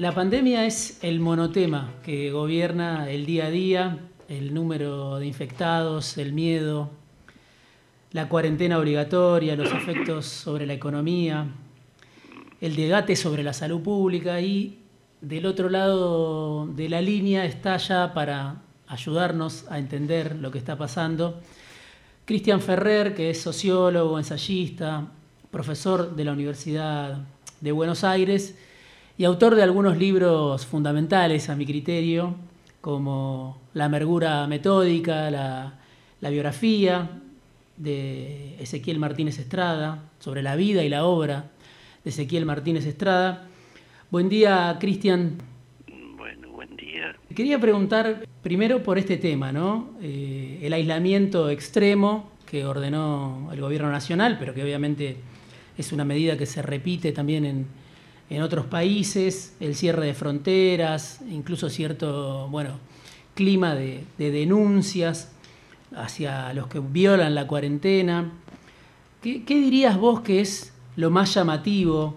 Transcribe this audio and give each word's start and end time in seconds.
La 0.00 0.14
pandemia 0.14 0.64
es 0.64 0.98
el 1.02 1.20
monotema 1.20 1.92
que 2.02 2.30
gobierna 2.30 3.10
el 3.10 3.26
día 3.26 3.44
a 3.44 3.50
día, 3.50 3.98
el 4.30 4.54
número 4.54 5.18
de 5.18 5.26
infectados, 5.26 6.16
el 6.16 6.32
miedo, 6.32 6.88
la 8.12 8.26
cuarentena 8.30 8.78
obligatoria, 8.78 9.56
los 9.56 9.70
efectos 9.70 10.24
sobre 10.24 10.64
la 10.64 10.72
economía, 10.72 11.48
el 12.62 12.76
debate 12.76 13.14
sobre 13.14 13.42
la 13.42 13.52
salud 13.52 13.82
pública 13.82 14.40
y 14.40 14.78
del 15.20 15.44
otro 15.44 15.68
lado 15.68 16.66
de 16.66 16.88
la 16.88 17.02
línea 17.02 17.44
está 17.44 17.76
ya 17.76 18.14
para 18.14 18.62
ayudarnos 18.86 19.66
a 19.68 19.78
entender 19.78 20.34
lo 20.36 20.50
que 20.50 20.56
está 20.56 20.78
pasando 20.78 21.42
Cristian 22.24 22.62
Ferrer, 22.62 23.14
que 23.14 23.28
es 23.28 23.42
sociólogo, 23.42 24.16
ensayista, 24.16 25.08
profesor 25.50 26.16
de 26.16 26.24
la 26.24 26.32
Universidad 26.32 27.18
de 27.60 27.72
Buenos 27.72 28.02
Aires 28.02 28.54
y 29.20 29.24
autor 29.26 29.54
de 29.54 29.62
algunos 29.62 29.98
libros 29.98 30.64
fundamentales 30.64 31.50
a 31.50 31.54
mi 31.54 31.66
criterio, 31.66 32.36
como 32.80 33.60
La 33.74 33.84
amargura 33.84 34.46
metódica, 34.46 35.30
la, 35.30 35.74
biografía 36.30 37.20
de 37.76 38.56
Ezequiel 38.60 38.98
Martínez 38.98 39.38
Estrada, 39.38 40.04
sobre 40.20 40.42
la 40.42 40.56
vida 40.56 40.84
y 40.84 40.88
la 40.88 41.04
obra 41.04 41.50
de 42.02 42.08
Ezequiel 42.08 42.46
Martínez 42.46 42.86
Estrada. 42.86 43.46
Buen 44.10 44.30
día, 44.30 44.74
Cristian. 44.80 45.36
Bueno, 46.16 46.52
buen 46.52 46.74
día. 46.76 47.14
Quería 47.36 47.60
preguntar 47.60 48.26
primero 48.42 48.82
por 48.82 48.96
este 48.96 49.18
tema, 49.18 49.52
¿no? 49.52 49.90
Eh, 50.00 50.60
el 50.62 50.72
aislamiento 50.72 51.50
extremo 51.50 52.30
que 52.46 52.64
ordenó 52.64 53.50
el 53.52 53.60
gobierno 53.60 53.90
nacional, 53.90 54.38
pero 54.38 54.54
que 54.54 54.62
obviamente 54.62 55.18
es 55.76 55.92
una 55.92 56.06
medida 56.06 56.38
que 56.38 56.46
se 56.46 56.62
repite 56.62 57.12
también 57.12 57.44
en, 57.44 57.66
en 58.30 58.42
otros 58.42 58.66
países, 58.66 59.56
el 59.58 59.74
cierre 59.74 60.06
de 60.06 60.14
fronteras, 60.14 61.20
incluso 61.28 61.68
cierto, 61.68 62.46
bueno, 62.48 62.78
clima 63.34 63.74
de, 63.74 64.04
denuncias 64.18 65.32
hacia 65.96 66.52
los 66.54 66.68
que 66.68 66.78
violan 66.78 67.34
la 67.34 67.48
cuarentena. 67.48 68.30
¿Qué, 69.20 69.42
dirías 69.44 69.98
vos 69.98 70.20
que 70.20 70.40
es 70.40 70.72
lo 70.94 71.10
más 71.10 71.34
llamativo 71.34 72.14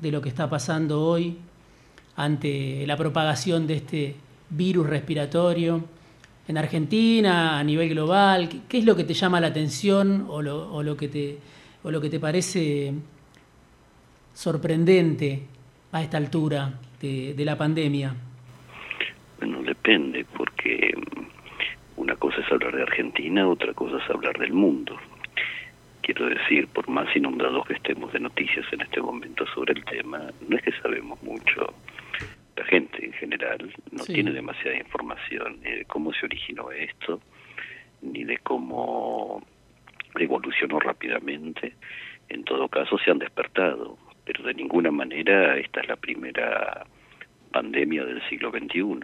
de 0.00 0.12
lo 0.12 0.22
que 0.22 0.28
está 0.28 0.48
pasando 0.48 1.02
hoy 1.02 1.36
ante 2.14 2.86
la 2.86 2.96
propagación 2.96 3.66
de 3.66 3.74
este 3.74 4.16
virus 4.50 4.86
respiratorio 4.86 5.84
en 6.46 6.58
Argentina, 6.58 7.58
a 7.58 7.64
nivel 7.64 7.88
global? 7.88 8.48
¿Qué, 8.68 8.78
es 8.78 8.84
lo 8.84 8.94
que 8.94 9.02
te 9.02 9.14
llama 9.14 9.40
la 9.40 9.48
atención 9.48 10.26
o 10.28 10.42
lo, 10.42 10.96
que, 10.96 11.08
te, 11.08 11.40
o 11.82 11.90
lo 11.90 12.00
que 12.00 12.08
te 12.08 12.20
parece 12.20 12.94
sorprendente 14.32 15.55
a 15.92 16.02
esta 16.02 16.16
altura 16.16 16.72
de, 17.00 17.44
la 17.44 17.56
pandemia? 17.56 18.14
Bueno, 19.38 19.62
depende, 19.62 20.24
porque 20.36 20.92
mm, 20.96 22.00
una 22.00 22.16
cosa 22.16 22.40
es 22.40 22.50
hablar 22.50 22.74
de 22.74 22.82
Argentina, 22.82 23.48
otra 23.48 23.72
cosa 23.74 23.98
es 24.02 24.10
hablar 24.10 24.38
del 24.38 24.52
mundo. 24.52 24.96
Quiero 26.02 26.26
decir, 26.28 26.68
por 26.68 26.88
más 26.88 27.14
inundados 27.16 27.66
que 27.66 27.74
estemos 27.74 28.12
de 28.12 28.20
noticias 28.20 28.64
en 28.72 28.80
este 28.80 29.00
momento 29.00 29.44
sobre 29.54 29.72
el 29.72 29.84
tema, 29.84 30.30
no 30.48 30.56
es 30.56 30.62
que 30.62 30.72
sabemos 30.80 31.20
mucho. 31.22 31.74
La 32.56 32.64
gente 32.64 33.04
en 33.04 33.12
general 33.12 33.74
no 33.90 34.04
tiene 34.04 34.30
demasiada 34.30 34.76
información 34.78 35.58
ni 35.62 35.70
de 35.72 35.84
cómo 35.84 36.12
se 36.12 36.26
originó 36.26 36.70
esto, 36.70 37.20
ni 38.02 38.24
de 38.24 38.38
cómo 38.38 39.42
evolucionó 40.14 40.78
rápidamente. 40.78 41.74
En 42.28 42.44
todo 42.44 42.68
caso, 42.68 42.96
se 42.98 43.10
han 43.10 43.18
despertado 43.18 43.98
pero 44.26 44.42
de 44.42 44.54
ninguna 44.54 44.90
manera 44.90 45.56
esta 45.56 45.80
es 45.80 45.88
la 45.88 45.96
primera 45.96 46.84
pandemia 47.52 48.04
del 48.04 48.20
siglo 48.28 48.50
XXI. 48.50 49.00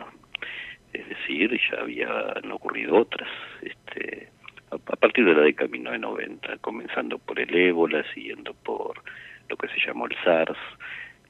Es 0.93 1.09
decir, 1.09 1.59
ya 1.71 1.81
habían 1.81 2.51
ocurrido 2.51 2.97
otras. 2.97 3.31
Este, 3.63 4.29
a, 4.71 4.97
partir 4.97 5.25
de 5.25 5.35
la 5.35 5.43
década 5.43 5.69
de 5.69 5.79
1990, 5.79 6.59
comenzando 6.59 7.19
por 7.19 7.39
el 7.39 7.55
ébola, 7.55 8.05
siguiendo 8.13 8.53
por 8.53 9.01
lo 9.49 9.57
que 9.57 9.69
se 9.69 9.81
llamó 9.87 10.07
el 10.07 10.17
SARS, 10.25 10.59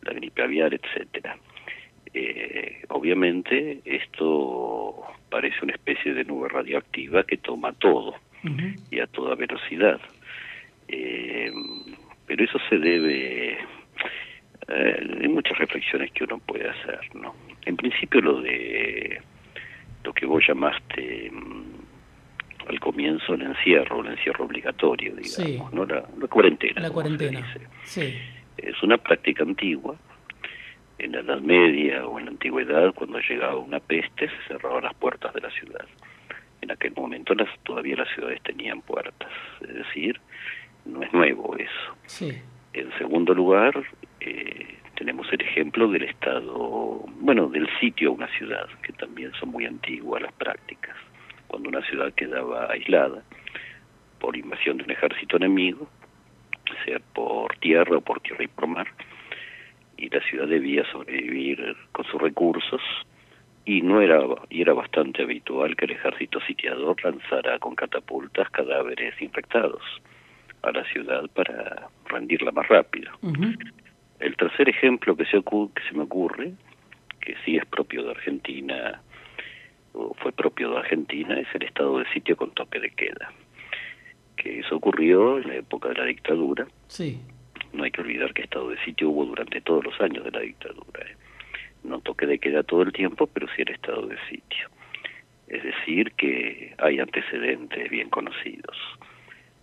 la 0.03 0.15
gripe 0.15 0.43
aviar, 0.43 0.75
etcétera. 0.75 1.37
Eh, 2.15 2.84
obviamente 2.89 3.81
esto 3.84 5.03
parece 5.31 5.56
una 5.62 5.75
especie 5.75 6.12
de 6.12 6.25
nube 6.25 6.49
radioactiva 6.49 7.25
que 7.25 7.39
toma 7.39 7.72
todo 7.72 8.16
y 8.91 9.00
a 9.00 9.06
toda 9.06 9.34
velocidad. 9.34 10.00
Eh, 10.89 11.53
pero 12.27 12.45
eso 12.45 12.59
se 12.69 12.78
debe 12.78 13.59
eh, 14.75 15.19
hay 15.21 15.28
muchas 15.28 15.59
reflexiones 15.59 16.10
que 16.12 16.25
uno 16.25 16.38
puede 16.38 16.69
hacer, 16.69 17.00
¿no? 17.15 17.34
En 17.66 17.77
principio 17.77 18.21
lo 18.21 18.41
de 18.41 19.21
lo 20.05 20.12
que 20.12 20.27
vos 20.27 20.43
llamaste 20.47 21.31
mm, 21.31 22.69
al 22.69 22.81
comienzo 22.81 23.34
el 23.34 23.43
encierro, 23.43 24.00
el 24.00 24.12
encierro 24.12 24.44
obligatorio, 24.44 25.15
digamos, 25.16 25.72
¿no? 25.72 25.84
La, 25.84 26.03
cuarentena. 26.28 26.81
La 26.81 26.91
cuarentena, 26.91 27.55
sí. 27.84 28.15
Es 28.56 28.83
una 28.83 28.99
práctica 28.99 29.43
antigua. 29.43 29.97
En 30.99 31.12
la 31.12 31.21
Edad 31.21 31.41
Media 31.41 32.06
o 32.06 32.19
en 32.19 32.27
la 32.27 32.31
Antigüedad, 32.31 32.94
cuando 32.94 33.19
llegaba 33.19 33.56
una 33.56 33.81
peste, 33.81 34.28
se 34.28 34.37
cerraban 34.47 34.84
las 34.84 34.94
puertas 34.94 35.34
de 35.34 35.41
la 35.41 35.50
ciudad. 35.50 35.84
En 36.60 36.71
aquel 36.71 36.93
momento 36.94 37.34
las, 37.34 37.49
todavía 37.65 37.97
las 37.97 38.09
ciudades 38.15 38.41
tenían 38.43 38.83
puertas, 38.83 39.31
es 39.62 39.75
decir, 39.75 40.21
no 40.84 41.03
es 41.03 41.12
nuevo 41.12 41.56
eso. 41.56 41.97
Sí. 42.06 42.33
En 42.72 42.97
segundo 42.99 43.34
lugar, 43.34 43.75
el 45.32 45.41
ejemplo 45.41 45.88
del 45.88 46.03
estado, 46.03 47.04
bueno, 47.20 47.48
del 47.48 47.69
sitio 47.81 48.10
a 48.10 48.12
una 48.12 48.28
ciudad, 48.37 48.69
que 48.82 48.93
también 48.93 49.32
son 49.41 49.50
muy 49.50 49.65
antiguas 49.65 50.22
las 50.22 50.32
prácticas. 50.34 50.97
Cuando 51.47 51.69
una 51.69 51.82
ciudad 51.82 52.12
quedaba 52.15 52.70
aislada 52.70 53.22
por 54.19 54.37
invasión 54.37 54.76
de 54.76 54.84
un 54.84 54.91
ejército 54.91 55.37
enemigo, 55.37 55.88
sea 56.84 56.98
por 57.15 57.56
tierra 57.56 57.97
o 57.97 58.00
por 58.00 58.21
tierra 58.21 58.44
y 58.44 58.48
por 58.48 58.66
mar, 58.66 58.87
y 59.97 60.09
la 60.09 60.21
ciudad 60.22 60.48
debía 60.48 60.84
sobrevivir 60.91 61.76
con 61.92 62.04
sus 62.06 62.21
recursos, 62.21 62.81
y 63.65 63.81
no 63.81 64.00
era 64.00 64.21
y 64.50 64.60
era 64.60 64.72
bastante 64.72 65.22
habitual 65.22 65.76
que 65.76 65.84
el 65.84 65.92
ejército 65.92 66.41
sitiador 66.41 66.97
lanzara 67.04 67.59
con 67.59 67.75
catapultas 67.75 68.50
cadáveres 68.50 69.15
infectados 69.22 69.82
a 70.62 70.72
la 70.72 70.84
ciudad 70.84 71.28
para 71.34 71.88
rendirla 72.06 72.50
más 72.50 72.66
rápido. 72.69 73.12
El 74.22 74.37
tercer 74.37 74.69
ejemplo 74.69 75.16
que 75.16 75.25
se, 75.25 75.43
que 75.43 75.83
se 75.88 75.97
me 75.97 76.05
ocurre, 76.05 76.53
que 77.21 77.34
sí 77.44 77.56
es 77.56 77.66
propio 77.66 78.05
de 78.05 78.12
Argentina, 78.12 79.03
o 79.94 80.15
fue 80.15 80.31
propio 80.31 80.71
de 80.71 80.78
Argentina, 80.78 81.41
es 81.41 81.49
el 81.55 81.65
estado 81.65 81.99
de 81.99 82.09
sitio 82.12 82.37
con 82.37 82.53
toque 82.53 82.78
de 82.78 82.91
queda. 82.91 83.33
Que 84.37 84.60
eso 84.60 84.77
ocurrió 84.77 85.38
en 85.38 85.49
la 85.49 85.56
época 85.56 85.88
de 85.88 85.97
la 85.97 86.05
dictadura. 86.05 86.69
Sí. 86.87 87.21
No 87.72 87.83
hay 87.83 87.91
que 87.91 88.00
olvidar 88.00 88.33
que 88.33 88.43
estado 88.43 88.69
de 88.69 88.78
sitio 88.84 89.10
hubo 89.10 89.25
durante 89.25 89.60
todos 89.60 89.84
los 89.84 90.00
años 90.00 90.25
de 90.25 90.31
la 90.31 90.41
dictadura. 90.41 91.00
¿eh? 91.04 91.16
No 91.83 91.99
toque 92.00 92.27
de 92.27 92.39
queda 92.39 92.62
todo 92.62 92.83
el 92.83 92.93
tiempo, 92.93 93.27
pero 93.27 93.49
sí 93.56 93.62
el 93.62 93.71
estado 93.71 94.06
de 94.06 94.16
sitio. 94.31 94.69
Es 95.49 95.65
decir, 95.65 96.12
que 96.12 96.77
hay 96.78 97.00
antecedentes 97.00 97.91
bien 97.91 98.09
conocidos. 98.09 98.77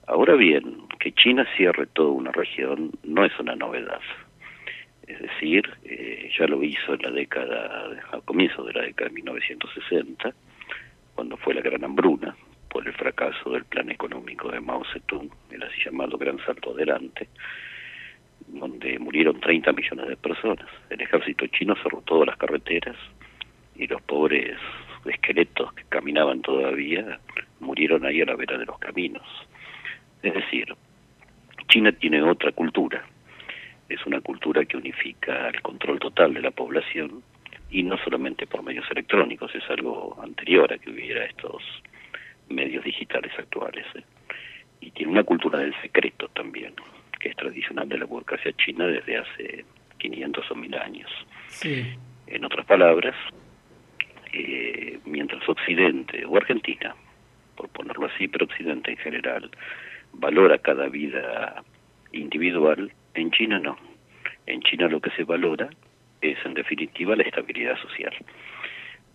Ahora 0.05 0.35
bien, 0.35 0.83
que 0.99 1.13
China 1.13 1.47
cierre 1.55 1.87
toda 1.87 2.09
una 2.09 2.33
región 2.33 2.91
no 3.03 3.23
es 3.23 3.31
una 3.39 3.55
novedad. 3.55 4.01
Es 5.09 5.19
decir, 5.19 5.67
eh, 5.83 6.29
ya 6.37 6.45
lo 6.45 6.63
hizo 6.63 6.93
en 6.93 7.01
la 7.01 7.09
década, 7.09 7.99
a 8.11 8.21
comienzos 8.21 8.65
de 8.67 8.73
la 8.73 8.81
década 8.83 9.09
de 9.09 9.15
1960, 9.15 10.33
cuando 11.15 11.35
fue 11.37 11.55
la 11.55 11.61
gran 11.61 11.83
hambruna, 11.83 12.35
por 12.69 12.87
el 12.87 12.93
fracaso 12.93 13.49
del 13.49 13.65
plan 13.65 13.89
económico 13.89 14.51
de 14.51 14.59
Mao 14.59 14.83
Zedong, 14.93 15.31
el 15.49 15.63
así 15.63 15.81
llamado 15.83 16.15
Gran 16.19 16.37
Salto 16.45 16.71
Adelante, 16.71 17.27
donde 18.47 18.99
murieron 18.99 19.39
30 19.39 19.73
millones 19.73 20.07
de 20.09 20.15
personas. 20.15 20.67
El 20.91 21.01
ejército 21.01 21.47
chino 21.47 21.75
cerró 21.81 22.01
todas 22.01 22.27
las 22.27 22.37
carreteras 22.37 22.95
y 23.75 23.87
los 23.87 24.01
pobres 24.03 24.57
esqueletos 25.05 25.73
que 25.73 25.85
caminaban 25.89 26.43
todavía 26.43 27.19
murieron 27.59 28.05
ahí 28.05 28.21
a 28.21 28.25
la 28.25 28.35
vera 28.35 28.59
de 28.59 28.65
los 28.65 28.77
caminos. 28.77 29.25
Es 30.21 30.35
decir, 30.35 30.75
China 31.67 31.91
tiene 31.93 32.21
otra 32.21 32.51
cultura, 32.51 33.03
es 33.89 34.05
una 34.05 34.21
cultura 34.21 34.63
que 34.65 34.77
unifica 34.77 35.49
el 35.49 35.61
control 35.61 35.99
total 35.99 36.33
de 36.33 36.41
la 36.41 36.51
población 36.51 37.23
y 37.71 37.83
no 37.83 37.97
solamente 37.97 38.47
por 38.47 38.63
medios 38.63 38.85
electrónicos, 38.89 39.53
es 39.53 39.63
algo 39.69 40.17
anterior 40.21 40.71
a 40.71 40.77
que 40.77 40.89
hubiera 40.89 41.25
estos 41.25 41.63
medios 42.49 42.83
digitales 42.83 43.31
actuales. 43.37 43.85
¿eh? 43.95 44.03
Y 44.81 44.91
tiene 44.91 45.11
una 45.11 45.23
cultura 45.23 45.59
del 45.59 45.75
secreto 45.81 46.29
también, 46.29 46.73
que 47.19 47.29
es 47.29 47.35
tradicional 47.35 47.87
de 47.87 47.97
la 47.97 48.05
burocracia 48.05 48.51
china 48.53 48.87
desde 48.87 49.17
hace 49.17 49.65
500 49.97 50.51
o 50.51 50.55
1000 50.55 50.75
años. 50.75 51.11
En 52.27 52.45
otras 52.45 52.65
palabras, 52.65 53.15
eh, 54.33 54.99
mientras 55.05 55.47
Occidente 55.47 56.25
o 56.25 56.37
Argentina, 56.37 56.95
por 57.55 57.69
ponerlo 57.69 58.07
así, 58.07 58.27
pero 58.27 58.45
Occidente 58.45 58.91
en 58.91 58.97
general, 58.97 59.51
valora 60.13 60.57
cada 60.59 60.87
vida 60.87 61.63
individual, 62.13 62.91
en 63.21 63.31
China 63.31 63.59
no. 63.59 63.77
En 64.45 64.61
China 64.61 64.87
lo 64.87 64.99
que 64.99 65.11
se 65.11 65.23
valora 65.23 65.69
es 66.21 66.37
en 66.45 66.53
definitiva 66.53 67.15
la 67.15 67.23
estabilidad 67.23 67.77
social. 67.81 68.13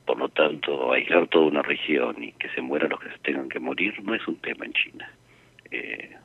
Por 0.07 0.19
lo 0.19 0.29
tanto, 0.29 0.93
aislar 0.93 1.29
toda 1.29 1.47
una 1.47 1.63
región 1.63 2.23
y 2.23 2.33
que 2.33 2.49
se 2.51 2.61
mueran 2.61 2.91
los 2.91 3.01
que 3.01 3.11
se 3.11 3.19
tengan 3.19 3.49
que 3.49 3.59
morir 3.59 3.95
no 4.03 4.15
es 4.15 4.27
un 4.29 4.37
tema 4.37 4.67
en 4.67 4.73
China. 4.73 5.11
Eh, 5.71 6.17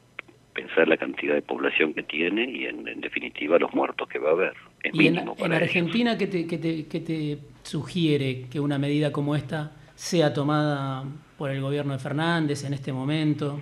pensar 0.54 0.88
la 0.88 0.98
cantidad 0.98 1.36
de 1.36 1.42
población 1.42 1.94
que 1.94 2.04
tiene 2.04 2.44
y 2.44 2.66
en, 2.66 2.84
definitiva 3.00 3.58
los 3.58 3.74
muertos 3.74 4.10
que 4.10 4.20
va 4.20 4.30
a 4.30 4.34
haber. 4.34 4.54
¿Y 4.84 5.08
en, 5.08 5.20
Argentina 5.54 6.18
¿qué 6.18 6.28
te, 6.28 6.46
qué 6.46 6.58
te 7.00 7.38
sugiere 7.64 8.46
que 8.52 8.60
una 8.60 8.78
medida 8.78 9.12
como 9.12 9.36
esta 9.36 9.72
sea 9.96 10.34
tomada 10.34 11.06
por 11.38 11.52
el 11.52 11.62
gobierno 11.62 11.94
de 11.94 12.00
Fernández 12.00 12.66
en 12.66 12.74
este 12.74 12.92
momento? 12.92 13.62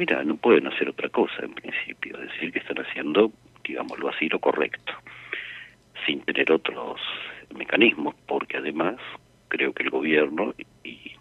Mira, 0.00 0.24
no 0.24 0.36
pueden 0.36 0.66
hacer 0.66 0.88
otra 0.88 1.10
cosa 1.10 1.44
en 1.44 1.52
principio, 1.52 2.16
es 2.16 2.32
decir, 2.32 2.50
que 2.54 2.60
están 2.60 2.78
haciendo, 2.78 3.32
digámoslo 3.62 4.08
así, 4.08 4.30
lo 4.30 4.38
correcto, 4.38 4.94
sin 6.06 6.22
tener 6.22 6.50
otros 6.50 6.98
mecanismos, 7.54 8.14
porque 8.26 8.56
además 8.56 8.96
creo 9.48 9.74
que 9.74 9.82
el 9.82 9.90
gobierno 9.90 10.54
y 10.82 11.12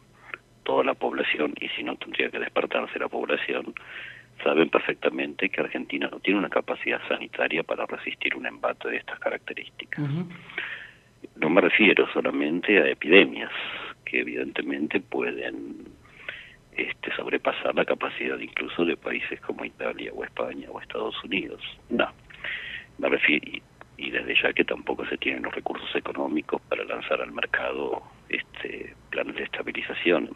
toda 0.63 0.85
la 0.85 0.93
población, 0.93 1.55
y 1.59 1.67
si 1.75 1.83
no 1.83 1.97
tendría 1.97 2.29
que 2.29 2.39
despertarse 2.39 2.97
la 2.99 3.09
población, 3.09 3.73
saben 4.45 4.69
perfectamente 4.69 5.49
que 5.49 5.59
Argentina 5.59 6.07
no 6.09 6.21
tiene 6.21 6.39
una 6.39 6.49
capacidad 6.49 7.05
sanitaria 7.09 7.63
para 7.63 7.85
resistir 7.85 8.33
un 8.33 8.45
embate 8.45 8.87
de 8.87 8.95
estas 8.95 9.19
características. 9.19 10.09
No 11.35 11.49
me 11.49 11.59
refiero 11.59 12.07
solamente 12.13 12.79
a 12.79 12.87
epidemias, 12.87 13.51
que 14.05 14.21
evidentemente 14.21 15.01
pueden 15.01 15.78
este, 16.79 17.13
sobrepasar 17.15 17.75
la 17.75 17.83
capacidad 17.83 18.39
incluso 18.39 18.85
de 18.85 18.95
países 18.95 19.39
como 19.41 19.65
Italia 19.65 20.11
o 20.13 20.23
España 20.23 20.69
o 20.71 20.79
Estados 20.79 21.21
Unidos. 21.23 21.61
No, 21.89 22.07
me 22.97 23.09
refiero, 23.09 23.45
y, 23.97 24.11
desde 24.11 24.33
ya 24.41 24.53
que 24.53 24.63
tampoco 24.63 25.05
se 25.07 25.17
tienen 25.17 25.43
los 25.43 25.53
recursos 25.53 25.93
económicos 25.93 26.61
para 26.69 26.85
lanzar 26.85 27.21
al 27.21 27.33
mercado 27.33 28.01
este 28.29 28.95
planes 29.09 29.35
de 29.35 29.43
estabilización. 29.43 30.29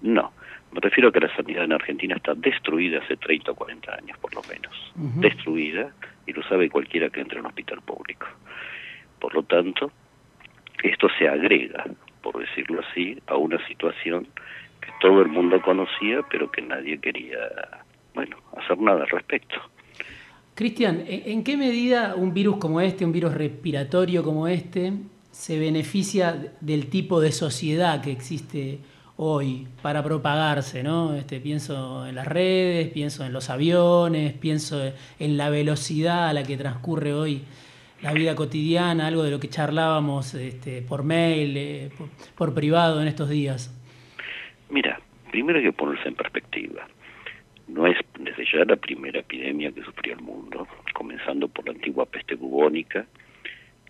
No, 0.00 0.32
me 0.72 0.80
refiero 0.80 1.10
a 1.10 1.12
que 1.12 1.20
la 1.20 1.34
sanidad 1.36 1.64
en 1.64 1.72
Argentina 1.74 2.16
está 2.16 2.34
destruida 2.34 3.00
hace 3.00 3.16
30 3.16 3.52
o 3.52 3.54
40 3.54 3.94
años 3.94 4.18
por 4.18 4.34
lo 4.34 4.42
menos, 4.48 4.92
destruida, 5.20 5.92
y 6.26 6.32
lo 6.32 6.42
sabe 6.44 6.70
cualquiera 6.70 7.10
que 7.10 7.20
entre 7.20 7.38
a 7.38 7.40
un 7.42 7.46
hospital 7.46 7.82
público. 7.82 8.26
Por 9.20 9.34
lo 9.34 9.42
tanto, 9.42 9.92
esto 10.82 11.08
se 11.18 11.28
agrega, 11.28 11.84
por 12.22 12.38
decirlo 12.38 12.80
así, 12.80 13.18
a 13.26 13.36
una 13.36 13.64
situación 13.66 14.26
que 14.84 14.92
todo 15.00 15.22
el 15.22 15.28
mundo 15.28 15.60
conocía, 15.62 16.20
pero 16.30 16.50
que 16.50 16.62
nadie 16.62 16.98
quería, 16.98 17.38
bueno, 18.14 18.36
hacer 18.56 18.78
nada 18.78 19.02
al 19.02 19.08
respecto. 19.08 19.56
Cristian, 20.54 21.02
¿en 21.06 21.42
qué 21.42 21.56
medida 21.56 22.14
un 22.14 22.32
virus 22.32 22.58
como 22.58 22.80
este, 22.80 23.04
un 23.04 23.12
virus 23.12 23.34
respiratorio 23.34 24.22
como 24.22 24.46
este, 24.46 24.92
se 25.32 25.58
beneficia 25.58 26.52
del 26.60 26.86
tipo 26.86 27.20
de 27.20 27.32
sociedad 27.32 28.00
que 28.00 28.12
existe 28.12 28.78
hoy 29.16 29.66
para 29.82 30.02
propagarse, 30.02 30.82
¿no? 30.84 31.14
Este, 31.14 31.40
pienso 31.40 32.06
en 32.06 32.14
las 32.14 32.26
redes, 32.26 32.88
pienso 32.92 33.24
en 33.24 33.32
los 33.32 33.50
aviones, 33.50 34.32
pienso 34.34 34.80
en 35.18 35.36
la 35.36 35.50
velocidad 35.50 36.28
a 36.28 36.32
la 36.32 36.44
que 36.44 36.56
transcurre 36.56 37.12
hoy 37.12 37.42
la 38.02 38.12
vida 38.12 38.34
cotidiana, 38.34 39.06
algo 39.06 39.22
de 39.22 39.30
lo 39.30 39.40
que 39.40 39.48
charlábamos 39.48 40.34
este, 40.34 40.82
por 40.82 41.02
mail, 41.02 41.56
eh, 41.56 41.90
por 42.36 42.54
privado 42.54 43.00
en 43.00 43.08
estos 43.08 43.28
días. 43.28 43.72
Mira, 44.68 45.00
primero 45.30 45.58
hay 45.58 45.64
que 45.64 45.72
ponerse 45.72 46.08
en 46.08 46.14
perspectiva. 46.14 46.86
No 47.68 47.86
es 47.86 47.96
desde 48.18 48.44
ya 48.44 48.64
la 48.64 48.76
primera 48.76 49.20
epidemia 49.20 49.72
que 49.72 49.82
sufrió 49.82 50.14
el 50.14 50.20
mundo, 50.20 50.66
comenzando 50.92 51.48
por 51.48 51.66
la 51.66 51.72
antigua 51.72 52.06
peste 52.06 52.34
bubónica, 52.34 53.06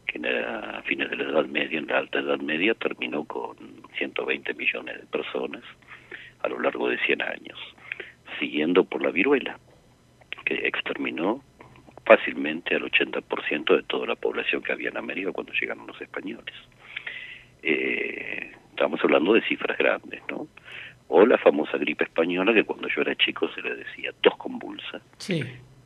que 0.06 0.28
a 0.28 0.82
fines 0.82 1.10
de 1.10 1.16
la 1.16 1.24
Edad 1.24 1.46
Media, 1.46 1.78
en 1.78 1.86
la 1.88 1.98
Alta 1.98 2.20
Edad 2.20 2.38
Media, 2.38 2.74
terminó 2.74 3.24
con 3.24 3.56
120 3.98 4.54
millones 4.54 5.00
de 5.00 5.06
personas 5.06 5.62
a 6.42 6.48
lo 6.48 6.60
largo 6.60 6.88
de 6.88 6.98
100 6.98 7.22
años, 7.22 7.58
siguiendo 8.38 8.84
por 8.84 9.02
la 9.02 9.10
viruela, 9.10 9.58
que 10.44 10.54
exterminó 10.66 11.42
fácilmente 12.04 12.74
al 12.74 12.82
80% 12.82 13.76
de 13.76 13.82
toda 13.84 14.06
la 14.06 14.14
población 14.14 14.62
que 14.62 14.72
había 14.72 14.90
en 14.90 14.98
América 14.98 15.32
cuando 15.32 15.52
llegaron 15.52 15.86
los 15.86 16.00
españoles. 16.00 16.54
Eh, 17.62 18.52
estamos 18.70 19.00
hablando 19.02 19.32
de 19.32 19.42
cifras 19.42 19.78
grandes, 19.78 20.20
¿no? 20.30 20.46
O 21.16 21.24
la 21.24 21.38
famosa 21.38 21.78
gripe 21.78 22.02
española 22.02 22.52
que 22.52 22.64
cuando 22.64 22.88
yo 22.88 23.02
era 23.02 23.14
chico 23.14 23.48
se 23.54 23.62
le 23.62 23.76
decía 23.76 24.10
tos 24.20 24.36
convulsa, 24.36 25.00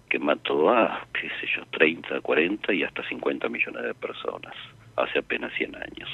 que 0.09 0.19
mató 0.19 0.71
a, 0.71 1.07
qué 1.13 1.29
sé 1.39 1.47
yo, 1.55 1.67
30, 1.71 2.23
40 2.23 2.73
y 2.73 2.83
hasta 2.83 3.07
50 3.07 3.47
millones 3.51 3.83
de 3.83 3.93
personas 3.93 4.55
hace 4.97 5.19
apenas 5.19 5.53
100 5.53 5.77
años. 5.77 6.09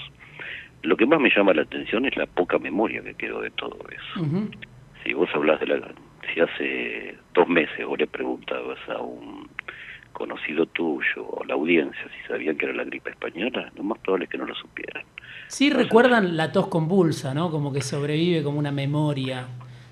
Lo 0.82 0.96
que 0.96 1.06
más 1.06 1.20
me 1.20 1.31
llama 1.31 1.55
la 1.55 1.62
atención 1.62 2.06
es 2.06 2.16
la 2.16 2.26
poca 2.26 2.58
memoria 2.58 3.05
que 3.05 3.14
quedó 3.14 3.40
de 3.40 3.52
todo 3.52 3.78
eso. 3.88 4.26
Si 5.05 5.12
vos 5.12 5.31
hablas 5.32 5.61
de 5.61 5.66
la... 5.69 5.94
Si 6.34 6.40
hace 6.40 7.16
dos 7.34 7.46
meses 7.46 7.87
vos 7.87 7.96
le 7.96 8.08
preguntabas 8.08 8.81
a 8.88 8.99
un 8.99 9.49
conocido 10.14 10.64
tuyo 10.66 11.26
o 11.28 11.44
la 11.44 11.52
audiencia 11.55 12.02
si 12.02 12.26
sabían 12.26 12.56
que 12.56 12.64
era 12.64 12.75
la 12.75 12.84
gripe 12.84 13.11
española, 13.11 13.70
lo 13.76 13.82
más 13.82 13.99
probable 13.99 14.25
es 14.25 14.31
que 14.31 14.38
no 14.38 14.46
lo 14.46 14.55
supieran. 14.55 15.05
Sí, 15.49 15.70
recuerdan 15.70 16.37
la 16.37 16.50
tos 16.52 16.69
convulsa, 16.69 17.34
¿no? 17.34 17.50
Como 17.50 17.72
que 17.72 17.82
sobrevive 17.82 18.43
como 18.43 18.58
una 18.58 18.72
memoria 18.72 19.46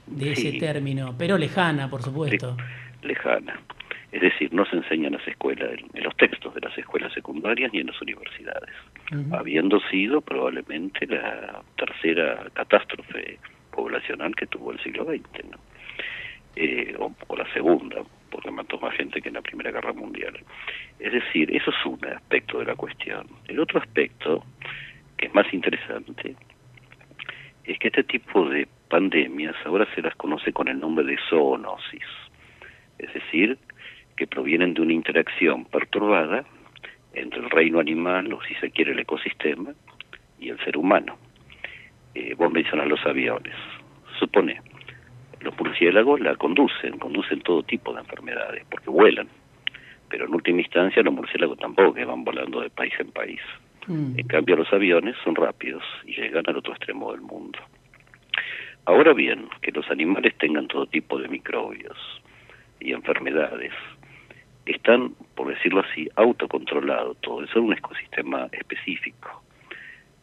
de 0.07 0.33
ese 0.33 0.53
término, 0.53 1.15
pero 1.19 1.37
lejana, 1.37 1.91
por 1.91 2.03
supuesto. 2.03 2.57
lejana. 3.03 3.61
Es 4.13 4.21
decir, 4.21 4.53
no 4.53 4.65
se 4.67 4.77
enseña 4.77 5.09
en 5.09 5.15
las 5.15 5.27
escuelas, 5.27 5.71
en 5.95 6.03
los 6.03 6.15
textos 6.17 6.55
de 6.55 6.61
las 6.61 6.77
escuelas 6.77 7.13
secundarias 7.15 7.73
ni 7.73 7.81
en 7.81 7.87
las 7.87 8.01
universidades, 8.01 8.71
habiendo 9.33 9.81
sido 9.91 10.21
probablemente 10.21 11.07
la 11.07 11.63
tercera 11.77 12.47
catástrofe 12.53 13.39
poblacional 13.71 14.37
que 14.37 14.47
tuvo 14.47 14.73
el 14.73 14.81
siglo 14.81 15.05
XX, 15.05 15.51
¿no? 15.51 15.59
Eh, 16.55 16.95
o 16.99 17.37
la 17.37 17.51
segunda, 17.55 18.03
porque 18.33 18.51
mató 18.51 18.79
más 18.81 18.97
gente 18.97 19.21
que 19.21 19.29
en 19.29 19.35
la 19.35 19.43
Primera 19.43 19.71
Guerra 19.71 19.93
Mundial. 19.93 20.35
Es 20.99 21.13
decir, 21.13 21.55
eso 21.55 21.71
es 21.71 21.87
un 21.87 22.05
aspecto 22.07 22.59
de 22.59 22.65
la 22.65 22.75
cuestión. 22.75 23.27
El 23.47 23.61
otro 23.61 23.79
aspecto, 23.79 24.45
que 25.19 25.27
es 25.27 25.35
más 25.35 25.47
interesante, 25.53 26.35
es 27.65 27.79
que 27.79 27.89
este 27.89 28.05
tipo 28.05 28.49
de 28.49 28.67
pandemias 28.89 29.55
ahora 29.65 29.87
se 29.95 30.03
las 30.03 30.17
conoce 30.17 30.53
con 30.53 30.69
el 30.69 30.81
nombre 30.81 31.05
de 31.05 31.19
zoonosis, 31.29 32.09
es 32.99 33.13
decir, 33.13 33.59
que 34.17 34.27
provienen 34.27 34.75
de 34.75 34.83
una 34.83 34.93
interacción 34.93 35.65
perturbada 35.67 36.45
entre 37.15 37.41
el 37.41 37.51
reino 37.51 37.79
animal, 37.79 38.33
o 38.33 38.43
si 38.43 38.55
se 38.57 38.71
quiere 38.71 38.93
el 38.93 38.99
ecosistema, 38.99 39.73
y 40.39 40.49
el 40.49 40.59
ser 40.65 40.77
humano. 40.77 41.19
Eh, 42.15 42.35
vos 42.35 42.51
mencionas 42.51 42.89
los 42.89 43.05
aviones. 43.07 43.55
Supone, 44.19 44.61
los 45.43 45.59
murciélagos 45.59 46.21
la 46.21 46.37
conducen, 46.37 46.99
conducen 46.99 47.41
todo 47.41 47.63
tipo 47.63 47.93
de 47.93 48.01
enfermedades, 48.01 48.65
porque 48.71 48.91
vuelan. 48.91 49.29
Pero 50.09 50.27
en 50.27 50.35
última 50.35 50.61
instancia 50.61 51.03
los 51.03 51.15
murciélagos 51.15 51.59
tampoco, 51.59 51.95
que 51.95 52.05
van 52.05 52.25
volando 52.25 52.61
de 52.61 52.71
país 52.71 52.93
en 52.99 53.11
país. 53.13 53.41
Mm. 53.87 54.19
En 54.19 54.27
cambio 54.27 54.57
los 54.57 54.73
aviones 54.73 55.17
son 55.25 55.35
rápidos 55.35 55.83
y 56.05 56.15
llegan 56.15 56.45
al 56.47 56.57
otro 56.57 56.73
extremo 56.73 57.13
del 57.13 57.23
mundo. 57.23 57.59
Ahora 58.85 59.13
bien, 59.13 59.49
que 59.61 59.73
los 59.73 59.89
animales 59.91 60.37
tengan 60.39 60.67
todo 60.67 60.87
tipo 60.87 61.19
de 61.19 61.29
microbios 61.29 61.97
y 62.81 62.93
enfermedades, 62.93 63.73
están, 64.67 65.15
por 65.35 65.49
decirlo 65.49 65.81
así, 65.81 66.09
autocontrolados, 66.17 67.17
todo 67.21 67.43
eso 67.43 67.59
es 67.59 67.65
un 67.65 67.73
ecosistema 67.73 68.49
específico 68.53 69.42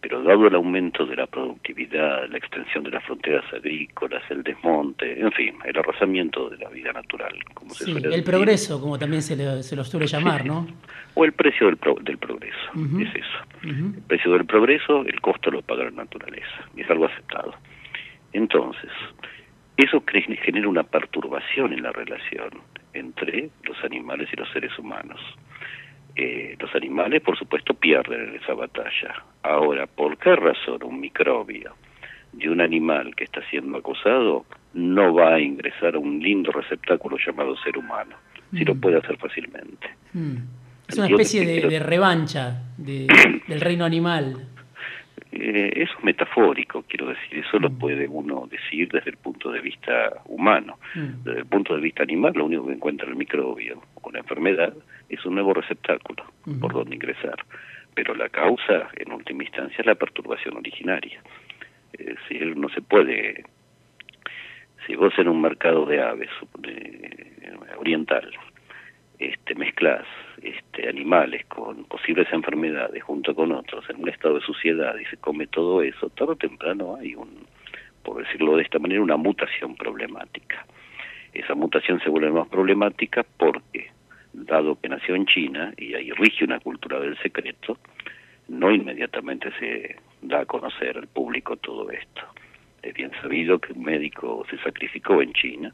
pero 0.01 0.23
dado 0.23 0.47
el 0.47 0.55
aumento 0.55 1.05
de 1.05 1.15
la 1.15 1.27
productividad, 1.27 2.29
la 2.29 2.37
extensión 2.37 2.83
de 2.83 2.91
las 2.91 3.03
fronteras 3.03 3.43
agrícolas, 3.53 4.23
el 4.29 4.43
desmonte, 4.43 5.19
en 5.19 5.31
fin, 5.33 5.55
el 5.65 5.77
arrasamiento 5.77 6.49
de 6.49 6.57
la 6.57 6.69
vida 6.69 6.93
natural, 6.93 7.33
como 7.53 7.73
se 7.73 7.85
suele 7.85 8.15
el 8.15 8.23
progreso, 8.23 8.79
como 8.79 8.97
también 8.97 9.21
se, 9.21 9.35
le, 9.35 9.61
se 9.63 9.75
lo 9.75 9.83
suele 9.83 10.07
llamar, 10.07 10.45
¿no? 10.45 10.67
O 11.15 11.25
el 11.25 11.33
precio 11.33 11.67
del, 11.67 11.77
del 12.01 12.17
progreso, 12.17 12.71
es 12.99 13.15
eso. 13.15 13.37
El 13.63 14.01
precio 14.07 14.31
del 14.31 14.45
progreso, 14.45 15.01
el 15.05 15.19
costo 15.19 15.51
lo 15.51 15.61
paga 15.61 15.85
la 15.85 15.91
naturaleza, 15.91 16.69
y 16.77 16.81
es 16.81 16.89
algo 16.89 17.05
aceptado. 17.05 17.53
Entonces, 18.31 18.91
eso 19.75 20.03
genera 20.05 20.67
una 20.69 20.83
perturbación 20.83 21.73
en 21.73 21.83
la 21.83 21.91
relación 21.91 22.49
entre 22.93 23.49
los 23.63 23.81
animales 23.83 24.29
y 24.31 24.35
los 24.35 24.49
seres 24.51 24.77
humanos. 24.77 25.19
Eh, 26.21 26.57
los 26.59 26.75
animales, 26.75 27.21
por 27.21 27.39
supuesto, 27.39 27.73
pierden 27.73 28.27
en 28.27 28.35
esa 28.35 28.53
batalla. 28.53 29.23
Ahora, 29.41 29.87
¿por 29.87 30.17
qué 30.17 30.35
razón 30.35 30.83
un 30.83 30.99
microbio 30.99 31.75
de 32.33 32.49
un 32.49 32.59
animal 32.59 33.15
que 33.15 33.23
está 33.23 33.41
siendo 33.49 33.77
acosado 33.77 34.45
no 34.73 35.13
va 35.13 35.35
a 35.35 35.39
ingresar 35.39 35.95
a 35.95 35.97
un 35.97 36.19
lindo 36.19 36.51
receptáculo 36.51 37.15
llamado 37.25 37.55
ser 37.63 37.77
humano? 37.77 38.17
Si 38.51 38.65
lo 38.65 38.75
mm. 38.75 38.81
puede 38.81 38.97
hacer 38.97 39.15
fácilmente. 39.15 39.87
Mm. 40.11 40.35
Es 40.89 40.97
una 40.97 41.07
especie 41.07 41.45
de, 41.45 41.79
revancha 41.79 42.63
del 42.77 43.61
reino 43.61 43.85
animal. 43.85 44.45
Eh, 45.31 45.71
eso 45.73 45.93
es 45.99 46.03
metafórico, 46.03 46.83
quiero 46.85 47.07
decir, 47.07 47.45
eso 47.45 47.59
lo 47.59 47.69
mm. 47.69 47.77
puede 47.79 48.07
uno 48.09 48.45
decir 48.51 48.89
desde 48.91 49.11
el 49.11 49.17
punto 49.17 49.53
de 49.53 49.61
vista 49.61 50.21
humano. 50.25 50.79
Desde 51.23 51.39
el 51.39 51.45
punto 51.45 51.75
de 51.75 51.81
vista 51.81 52.03
animal, 52.03 52.33
lo 52.35 52.43
único 52.43 52.67
que 52.67 52.73
encuentra 52.73 53.07
el 53.07 53.15
microbio 53.15 53.81
la 54.11 54.19
enfermedad 54.19 54.73
es 55.09 55.25
un 55.25 55.35
nuevo 55.35 55.53
receptáculo 55.53 56.23
por 56.59 56.73
donde 56.73 56.95
ingresar. 56.95 57.45
pero 57.95 58.15
la 58.15 58.29
causa, 58.29 58.89
en 58.95 59.11
última 59.11 59.43
instancia, 59.43 59.77
es 59.79 59.85
la 59.85 59.95
perturbación 59.95 60.55
originaria. 60.55 61.21
Es 61.93 62.05
decir, 62.05 62.55
no 62.55 62.69
se 62.69 62.81
puede, 62.81 63.43
si 64.85 64.95
vos 64.95 65.11
en 65.17 65.27
un 65.27 65.41
mercado 65.41 65.85
de 65.85 66.01
aves 66.01 66.29
oriental 67.77 68.31
este, 69.19 69.53
mezclas 69.55 70.05
este, 70.41 70.87
animales 70.87 71.45
con 71.47 71.83
posibles 71.85 72.31
enfermedades 72.31 73.03
junto 73.03 73.35
con 73.35 73.51
otros 73.51 73.83
en 73.89 74.01
un 74.01 74.07
estado 74.07 74.35
de 74.35 74.41
suciedad 74.41 74.97
y 74.97 75.05
se 75.05 75.17
come 75.17 75.47
todo 75.47 75.81
eso, 75.81 76.09
tarde 76.09 76.33
o 76.33 76.35
temprano 76.37 76.95
hay 76.95 77.15
un, 77.15 77.45
por 78.03 78.23
decirlo 78.23 78.55
de 78.55 78.63
esta 78.63 78.79
manera, 78.79 79.01
una 79.01 79.17
mutación 79.17 79.75
problemática. 79.75 80.65
Esa 81.33 81.53
mutación 81.53 81.99
se 81.99 82.09
vuelve 82.09 82.31
más 82.31 82.47
problemática 82.47 83.25
porque, 83.37 83.91
dado 84.45 84.79
que 84.79 84.89
nació 84.89 85.15
en 85.15 85.25
China 85.25 85.73
y 85.77 85.93
ahí 85.93 86.11
rige 86.11 86.45
una 86.45 86.59
cultura 86.59 86.99
del 86.99 87.17
secreto, 87.19 87.77
no 88.47 88.71
inmediatamente 88.71 89.51
se 89.59 89.95
da 90.21 90.41
a 90.41 90.45
conocer 90.45 90.97
al 90.97 91.07
público 91.07 91.55
todo 91.57 91.89
esto. 91.91 92.21
Es 92.81 92.93
bien 92.93 93.11
sabido 93.21 93.59
que 93.59 93.73
un 93.73 93.83
médico 93.83 94.45
se 94.49 94.57
sacrificó 94.59 95.21
en 95.21 95.33
China 95.33 95.73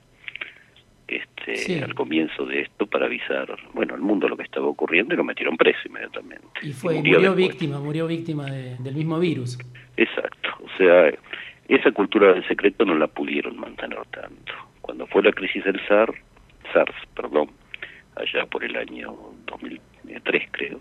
este, 1.07 1.83
al 1.83 1.93
comienzo 1.93 2.45
de 2.45 2.61
esto 2.61 2.87
para 2.87 3.05
avisar, 3.05 3.55
bueno, 3.73 3.93
al 3.93 4.01
mundo 4.01 4.27
lo 4.27 4.35
que 4.35 4.43
estaba 4.43 4.65
ocurriendo 4.65 5.13
y 5.13 5.17
lo 5.17 5.23
metieron 5.23 5.55
preso 5.55 5.79
inmediatamente. 5.85 6.47
Y 6.63 6.73
fue, 6.73 6.95
murió, 6.95 7.35
víctima, 7.35 7.79
murió 7.79 8.07
víctima 8.07 8.45
del 8.45 8.95
mismo 8.95 9.19
virus. 9.19 9.57
Exacto, 9.97 10.49
o 10.63 10.77
sea, 10.77 11.13
esa 11.67 11.91
cultura 11.91 12.33
del 12.33 12.47
secreto 12.47 12.85
no 12.85 12.95
la 12.95 13.07
pudieron 13.07 13.57
mantener 13.57 13.99
tanto. 14.11 14.53
Cuando 14.81 15.05
fue 15.07 15.23
la 15.23 15.31
crisis 15.31 15.63
del 15.63 15.79
SARS, 15.87 16.15
SARS, 16.73 16.95
perdón, 17.15 17.49
allá 18.15 18.45
por 18.45 18.63
el 18.63 18.75
año 18.75 19.15
2003 19.45 20.43
creo, 20.51 20.79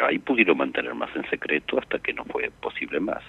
ahí 0.00 0.18
pudieron 0.18 0.58
mantener 0.58 0.94
más 0.94 1.14
en 1.14 1.28
secreto 1.28 1.78
hasta 1.78 1.98
que 1.98 2.12
no 2.12 2.24
fue 2.24 2.50
posible 2.60 3.00
más. 3.00 3.22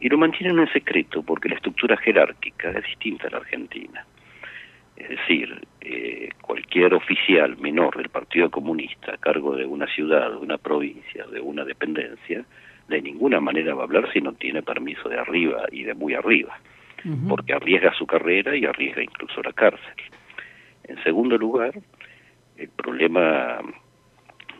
Y 0.00 0.08
lo 0.08 0.16
mantienen 0.16 0.58
en 0.58 0.72
secreto 0.72 1.22
porque 1.22 1.48
la 1.48 1.56
estructura 1.56 1.96
jerárquica 1.96 2.70
es 2.70 2.84
distinta 2.84 3.28
a 3.28 3.30
la 3.30 3.36
Argentina. 3.38 4.04
Es 4.96 5.08
decir, 5.08 5.66
eh, 5.80 6.30
cualquier 6.40 6.94
oficial 6.94 7.56
menor 7.58 7.96
del 7.96 8.08
Partido 8.08 8.50
Comunista 8.50 9.14
a 9.14 9.18
cargo 9.18 9.56
de 9.56 9.64
una 9.64 9.86
ciudad, 9.86 10.30
de 10.30 10.36
una 10.36 10.58
provincia, 10.58 11.26
de 11.26 11.40
una 11.40 11.64
dependencia, 11.64 12.44
de 12.88 13.02
ninguna 13.02 13.40
manera 13.40 13.74
va 13.74 13.82
a 13.82 13.84
hablar 13.84 14.12
si 14.12 14.20
no 14.20 14.32
tiene 14.34 14.62
permiso 14.62 15.08
de 15.08 15.18
arriba 15.18 15.62
y 15.70 15.84
de 15.84 15.94
muy 15.94 16.14
arriba, 16.14 16.58
porque 17.28 17.54
arriesga 17.54 17.94
su 17.94 18.06
carrera 18.06 18.54
y 18.56 18.66
arriesga 18.66 19.02
incluso 19.02 19.42
la 19.42 19.52
cárcel. 19.52 19.94
En 20.84 21.02
segundo 21.02 21.38
lugar, 21.38 21.72
el 22.60 22.68
problema 22.68 23.60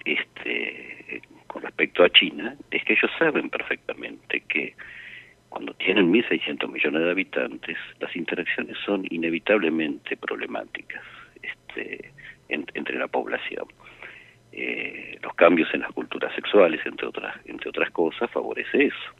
este, 0.04 1.22
con 1.46 1.62
respecto 1.62 2.02
a 2.02 2.10
China 2.10 2.56
es 2.70 2.82
que 2.84 2.94
ellos 2.94 3.10
saben 3.18 3.50
perfectamente 3.50 4.40
que 4.48 4.74
cuando 5.50 5.74
tienen 5.74 6.12
1.600 6.12 6.70
millones 6.70 7.02
de 7.02 7.10
habitantes, 7.10 7.76
las 7.98 8.14
interacciones 8.14 8.76
son 8.86 9.04
inevitablemente 9.10 10.16
problemáticas 10.16 11.02
este, 11.42 12.12
entre 12.48 12.98
la 12.98 13.08
población. 13.08 13.66
Eh, 14.52 15.18
los 15.22 15.34
cambios 15.34 15.68
en 15.74 15.80
las 15.80 15.92
culturas 15.92 16.34
sexuales, 16.34 16.80
entre 16.86 17.08
otras, 17.08 17.36
entre 17.46 17.68
otras 17.68 17.90
cosas, 17.90 18.30
favorece 18.30 18.86
eso. 18.86 19.10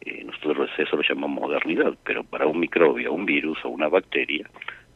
Eh, 0.00 0.24
nosotros 0.24 0.68
eso 0.76 0.96
lo 0.96 1.02
llamamos 1.02 1.42
modernidad, 1.42 1.96
pero 2.04 2.24
para 2.24 2.46
un 2.46 2.58
microbio, 2.58 3.12
un 3.12 3.24
virus 3.24 3.64
o 3.64 3.68
una 3.68 3.88
bacteria, 3.88 4.48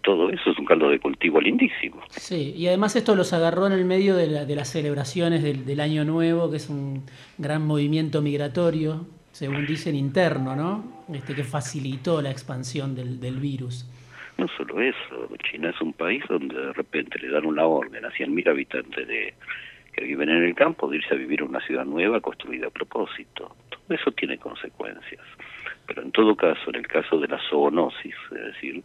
todo 0.07 0.31
eso 0.31 0.51
es 0.51 0.59
un 0.59 0.65
caldo 0.65 0.89
de 0.89 1.01
cultivo 1.01 1.41
lindísimo. 1.41 2.01
Sí, 2.11 2.55
y 2.57 2.69
además 2.69 2.95
esto 2.95 3.17
los 3.17 3.33
agarró 3.33 3.67
en 3.67 3.73
el 3.73 3.85
medio 3.85 4.15
de, 4.15 4.29
las 4.55 4.69
celebraciones 4.71 5.43
del, 5.43 5.67
del, 5.67 5.81
Año 5.81 6.05
Nuevo, 6.05 6.49
que 6.49 6.59
es 6.59 6.71
un 6.71 7.03
gran 7.39 7.67
movimiento 7.67 8.23
migratorio 8.23 9.05
según 9.33 9.67
dicen, 9.67 9.95
interno, 9.95 10.57
¿no? 10.57 11.05
Este, 11.13 11.35
que 11.35 11.45
facilitó 11.45 12.23
la 12.23 12.31
expansión 12.31 12.95
del, 12.95 13.21
del 13.21 13.39
virus. 13.39 13.85
No 14.39 14.49
solo 14.57 14.81
eso, 14.81 15.29
China 15.51 15.71
es 15.71 15.81
un 15.83 15.93
país 15.93 16.23
donde 16.27 16.55
de 16.55 16.73
repente 16.73 17.19
le 17.19 17.29
dan 17.29 17.45
una 17.45 17.67
orden 17.67 18.03
a 18.03 18.09
100.000 18.09 18.49
habitantes 18.49 19.07
de 19.07 19.35
que 19.93 20.05
viven 20.05 20.31
en 20.31 20.43
el 20.43 20.55
campo 20.55 20.89
de 20.89 20.97
irse 20.97 21.15
a 21.15 21.19
vivir 21.19 21.43
a 21.43 21.45
una 21.45 21.61
ciudad 21.67 21.85
nueva 21.85 22.21
construida 22.21 22.69
a 22.69 22.71
propósito. 22.71 23.55
Todo 23.69 23.97
eso 23.99 24.11
tiene 24.13 24.39
consecuencias. 24.39 25.25
Pero 25.87 26.01
en 26.01 26.13
todo 26.13 26.35
caso, 26.35 26.71
en 26.71 26.77
el 26.77 26.87
caso 26.87 27.19
de 27.19 27.29
la 27.29 27.39
zoonosis, 27.51 28.15
es 28.31 28.55
decir, 28.55 28.83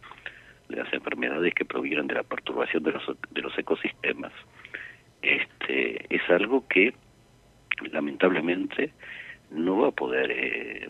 de 0.72 0.82
las 0.82 0.92
enfermedades 0.92 1.54
que 1.54 1.64
provienen 1.64 2.06
de 2.06 2.14
la 2.14 2.22
perturbación 2.22 2.82
de 2.82 2.92
los, 2.92 3.02
de 3.30 3.42
los 3.42 3.56
ecosistemas, 3.58 4.32
este, 5.20 6.14
es 6.14 6.22
algo 6.30 6.66
que 6.68 6.94
lamentablemente 7.92 8.92
no 9.50 9.78
va 9.78 9.88
a 9.88 9.92
poder 9.92 10.30
eh, 10.30 10.88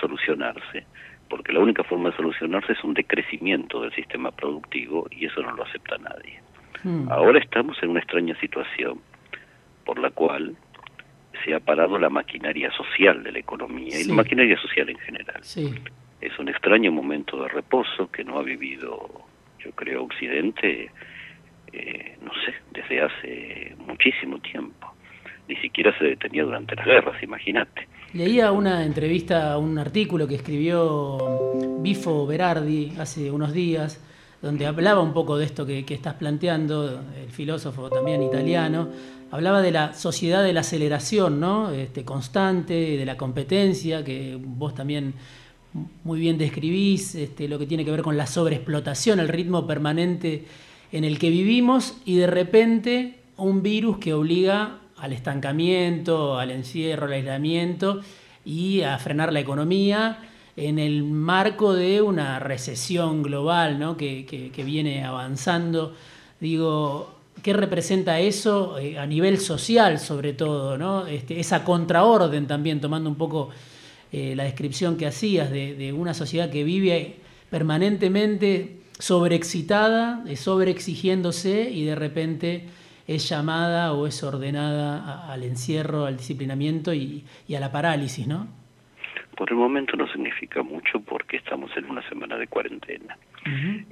solucionarse, 0.00 0.86
porque 1.28 1.52
la 1.52 1.60
única 1.60 1.84
forma 1.84 2.10
de 2.10 2.16
solucionarse 2.16 2.72
es 2.72 2.82
un 2.82 2.94
decrecimiento 2.94 3.80
del 3.82 3.92
sistema 3.94 4.30
productivo 4.30 5.06
y 5.10 5.26
eso 5.26 5.42
no 5.42 5.52
lo 5.52 5.64
acepta 5.64 5.98
nadie. 5.98 6.40
Hmm. 6.82 7.10
Ahora 7.10 7.38
estamos 7.38 7.76
en 7.82 7.90
una 7.90 8.00
extraña 8.00 8.38
situación 8.40 9.00
por 9.84 9.98
la 9.98 10.10
cual 10.10 10.56
se 11.44 11.54
ha 11.54 11.60
parado 11.60 11.98
la 11.98 12.08
maquinaria 12.08 12.70
social 12.72 13.22
de 13.22 13.32
la 13.32 13.38
economía 13.38 14.00
y 14.00 14.04
la 14.04 14.14
maquinaria 14.14 14.58
social 14.60 14.88
en 14.88 14.98
general. 14.98 15.40
Es 16.20 16.38
un 16.38 16.48
extraño 16.48 16.90
momento 16.90 17.42
de 17.42 17.48
reposo 17.48 18.10
que 18.10 18.24
no 18.24 18.38
ha 18.38 18.42
vivido, 18.42 19.08
yo 19.58 19.70
creo, 19.72 20.04
Occidente, 20.04 20.90
eh, 21.72 22.16
no 22.22 22.32
sé, 22.44 22.54
desde 22.72 23.02
hace 23.02 23.76
muchísimo 23.86 24.38
tiempo. 24.40 24.92
Ni 25.48 25.56
siquiera 25.56 25.96
se 25.98 26.04
detenía 26.04 26.44
durante 26.44 26.74
las 26.76 26.86
guerras, 26.86 27.22
imagínate. 27.22 27.88
Leía 28.14 28.52
una 28.52 28.84
entrevista, 28.84 29.56
un 29.58 29.78
artículo 29.78 30.26
que 30.26 30.36
escribió 30.36 31.18
Bifo 31.80 32.26
Berardi 32.26 32.94
hace 32.98 33.30
unos 33.30 33.52
días, 33.52 34.02
donde 34.40 34.66
hablaba 34.66 35.02
un 35.02 35.12
poco 35.12 35.36
de 35.36 35.44
esto 35.44 35.66
que, 35.66 35.84
estás 35.88 36.14
planteando, 36.14 37.02
el 37.16 37.30
filósofo 37.30 37.90
también 37.90 38.22
italiano, 38.22 38.88
hablaba 39.30 39.60
de 39.60 39.72
la 39.72 39.92
sociedad 39.92 40.42
de 40.42 40.52
la 40.52 40.60
aceleración, 40.60 41.40
¿no? 41.40 41.70
Este, 41.70 42.04
constante, 42.04 42.96
de 42.96 43.04
la 43.04 43.16
competencia, 43.16 44.04
que 44.04 44.38
vos 44.40 44.74
también 44.74 45.14
muy 46.04 46.20
bien 46.20 46.38
describís, 46.38 47.14
este, 47.14 47.48
lo 47.48 47.58
que 47.58 47.66
tiene 47.66 47.84
que 47.84 47.90
ver 47.90 48.02
con 48.02 48.16
la 48.16 48.26
sobreexplotación, 48.26 49.20
el 49.20 49.28
ritmo 49.28 49.66
permanente 49.66 50.44
en 50.92 51.04
el 51.04 51.18
que 51.18 51.30
vivimos 51.30 51.96
y 52.04 52.16
de 52.16 52.26
repente 52.26 53.18
un 53.36 53.62
virus 53.62 53.98
que 53.98 54.14
obliga 54.14 54.78
al 54.96 55.12
estancamiento, 55.12 56.38
al 56.38 56.50
encierro, 56.50 57.06
al 57.06 57.12
aislamiento 57.12 58.00
y 58.44 58.82
a 58.82 58.98
frenar 58.98 59.32
la 59.32 59.40
economía 59.40 60.18
en 60.56 60.78
el 60.78 61.04
marco 61.04 61.72
de 61.72 62.02
una 62.02 62.40
recesión 62.40 63.22
global 63.22 63.78
¿no? 63.78 63.96
que, 63.96 64.50
viene 64.64 65.04
avanzando. 65.04 65.94
Digo, 66.40 67.14
¿qué 67.42 67.52
representa 67.52 68.18
eso 68.18 68.76
eh, 68.78 68.98
a 68.98 69.06
nivel 69.06 69.38
social 69.38 70.00
sobre 70.00 70.32
todo? 70.32 70.76
¿no? 70.76 71.06
Este, 71.06 71.38
esa 71.38 71.62
contraorden 71.62 72.48
también, 72.48 72.80
tomando 72.80 73.08
un 73.08 73.16
poco 73.16 73.50
eh, 74.12 74.34
la 74.36 74.44
descripción 74.44 74.96
que 74.96 75.06
hacías 75.06 75.50
de, 75.50 75.74
de, 75.74 75.92
una 75.92 76.14
sociedad 76.14 76.50
que 76.50 76.64
vive 76.64 77.16
permanentemente 77.50 78.78
sobreexcitada, 78.98 80.24
eh, 80.26 80.36
sobreexigiéndose 80.36 81.70
y 81.70 81.84
de 81.84 81.94
repente 81.94 82.64
es 83.06 83.28
llamada 83.28 83.94
o 83.94 84.06
es 84.06 84.22
ordenada 84.22 85.32
al 85.32 85.42
encierro, 85.42 86.04
al 86.04 86.16
disciplinamiento 86.16 86.92
y, 86.92 87.24
a 87.56 87.60
la 87.60 87.72
parálisis, 87.72 88.26
¿no? 88.26 88.46
Por 89.36 89.50
el 89.50 89.56
momento 89.56 89.96
no 89.96 90.06
significa 90.08 90.62
mucho 90.62 91.00
porque 91.00 91.38
estamos 91.38 91.70
en 91.76 91.86
una 91.86 92.06
semana 92.08 92.36
de 92.36 92.46
cuarentena. 92.48 93.16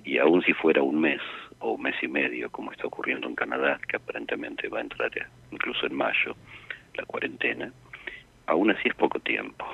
Y 0.04 0.18
aún 0.18 0.42
si 0.42 0.52
fuera 0.52 0.82
un 0.82 1.00
mes 1.00 1.20
o 1.61 1.73
un 1.73 1.82
mes 1.82 1.94
y 2.02 2.08
medio, 2.08 2.50
como 2.50 2.73
está 2.73 2.88
ocurriendo 2.88 3.26
en 3.26 3.35
Canadá, 3.35 3.80
que 3.88 3.96
aparentemente 3.96 4.68
va 4.68 4.80
a 4.80 4.82
entrar 4.82 5.11
incluso 5.50 5.87
en 5.87 5.94
mayo 5.94 6.37
la 6.94 7.06
cuarentena, 7.06 7.73
aún 8.46 8.70
así 8.70 8.88
es 8.88 8.94
poco 8.94 9.18
tiempo. 9.20 9.64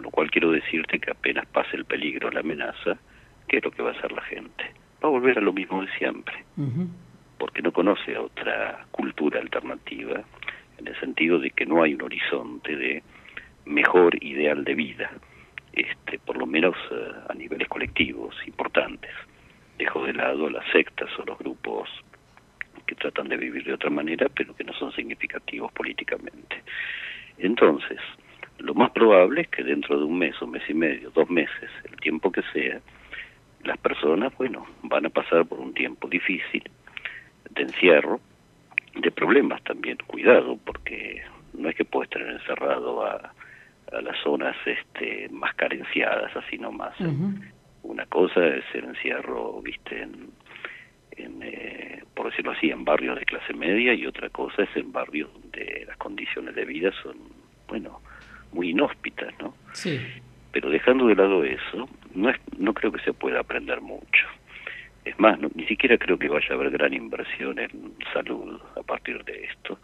Con 0.00 0.06
lo 0.06 0.10
cual 0.12 0.30
quiero 0.30 0.50
decirte 0.50 0.98
que 0.98 1.10
apenas 1.10 1.44
pase 1.44 1.76
el 1.76 1.84
peligro, 1.84 2.30
la 2.30 2.40
amenaza, 2.40 2.96
¿qué 3.46 3.58
es 3.58 3.64
lo 3.64 3.70
que 3.70 3.82
va 3.82 3.90
a 3.90 3.92
hacer 3.92 4.10
la 4.12 4.22
gente? 4.22 4.64
Va 5.04 5.08
a 5.08 5.12
volver 5.12 5.36
a 5.36 5.42
lo 5.42 5.52
mismo 5.52 5.82
de 5.82 5.92
siempre 5.98 6.42
porque 7.36 7.60
no 7.60 7.70
conoce 7.70 8.16
otra 8.16 8.86
cultura 8.90 9.40
alternativa, 9.40 10.22
en 10.78 10.88
el 10.88 10.98
sentido 11.00 11.38
de 11.38 11.50
que 11.50 11.66
no 11.66 11.82
hay 11.82 11.92
un 11.92 12.00
horizonte 12.00 12.74
de 12.74 13.02
mejor 13.66 14.22
ideal 14.24 14.64
de 14.64 14.74
vida, 14.74 15.10
este, 15.74 16.18
por 16.18 16.38
lo 16.38 16.46
menos 16.46 16.74
eh, 16.90 17.12
a 17.28 17.34
niveles 17.34 17.68
colectivos 17.68 18.34
importantes. 18.46 19.10
Dejo 19.76 20.06
de 20.06 20.14
lado 20.14 20.48
las 20.48 20.64
sectas 20.72 21.10
o 21.18 21.24
los 21.26 21.38
grupos 21.38 21.90
que 22.86 22.94
tratan 22.94 23.28
de 23.28 23.36
vivir 23.36 23.64
de 23.64 23.74
otra 23.74 23.90
manera, 23.90 24.28
pero 24.34 24.56
que 24.56 24.64
no 24.64 24.72
son 24.72 24.92
significativos 24.92 25.70
políticamente. 25.72 26.62
Entonces, 27.36 27.98
lo 28.60 28.74
más 28.74 28.90
probable 28.90 29.42
es 29.42 29.48
que 29.48 29.62
dentro 29.62 29.98
de 29.98 30.04
un 30.04 30.18
mes, 30.18 30.40
un 30.42 30.52
mes 30.52 30.62
y 30.68 30.74
medio, 30.74 31.10
dos 31.10 31.28
meses, 31.30 31.70
el 31.84 31.96
tiempo 31.96 32.30
que 32.30 32.42
sea, 32.52 32.80
las 33.64 33.78
personas, 33.78 34.36
bueno, 34.36 34.66
van 34.82 35.06
a 35.06 35.10
pasar 35.10 35.46
por 35.46 35.60
un 35.60 35.74
tiempo 35.74 36.08
difícil, 36.08 36.62
de 37.50 37.62
encierro, 37.62 38.20
de 38.94 39.10
problemas 39.10 39.62
también, 39.64 39.98
cuidado, 40.06 40.58
porque 40.64 41.22
no 41.54 41.68
es 41.68 41.74
que 41.74 41.84
puedo 41.84 42.04
estar 42.04 42.22
encerrado 42.22 43.04
a, 43.04 43.32
a 43.92 44.00
las 44.00 44.16
zonas 44.22 44.56
este, 44.64 45.28
más 45.30 45.54
carenciadas, 45.54 46.34
así 46.36 46.58
nomás. 46.58 46.94
Una 47.82 48.06
cosa 48.06 48.46
es 48.46 48.64
el 48.74 48.84
encierro, 48.84 49.60
viste, 49.62 50.02
en, 50.02 51.42
eh, 51.42 52.02
por 52.14 52.30
decirlo 52.30 52.52
así, 52.52 52.70
en 52.70 52.84
barrios 52.84 53.18
de 53.18 53.24
clase 53.24 53.52
media 53.54 53.94
y 53.94 54.06
otra 54.06 54.28
cosa 54.30 54.62
es 54.62 54.76
en 54.76 54.92
barrios 54.92 55.32
donde 55.32 55.84
las 55.86 55.96
condiciones 55.96 56.54
de 56.54 56.64
vida 56.64 56.92
son, 57.02 57.16
bueno, 57.68 58.00
muy 58.52 58.70
inhóspitas, 58.70 59.32
¿no? 59.40 59.54
Sí. 59.72 60.00
Pero 60.52 60.70
dejando 60.70 61.06
de 61.06 61.14
lado 61.14 61.44
eso, 61.44 61.88
no, 62.14 62.30
es, 62.30 62.36
no 62.58 62.74
creo 62.74 62.92
que 62.92 63.00
se 63.02 63.12
pueda 63.12 63.40
aprender 63.40 63.80
mucho. 63.80 64.26
Es 65.04 65.18
más, 65.18 65.38
ni 65.54 65.64
siquiera 65.66 65.96
creo 65.96 66.18
que 66.18 66.28
vaya 66.28 66.48
a 66.50 66.54
haber 66.54 66.70
gran 66.70 66.92
inversión 66.92 67.58
en 67.58 67.94
salud 68.12 68.60
a 68.76 68.82
partir 68.82 69.24
de 69.24 69.44
esto, 69.44 69.78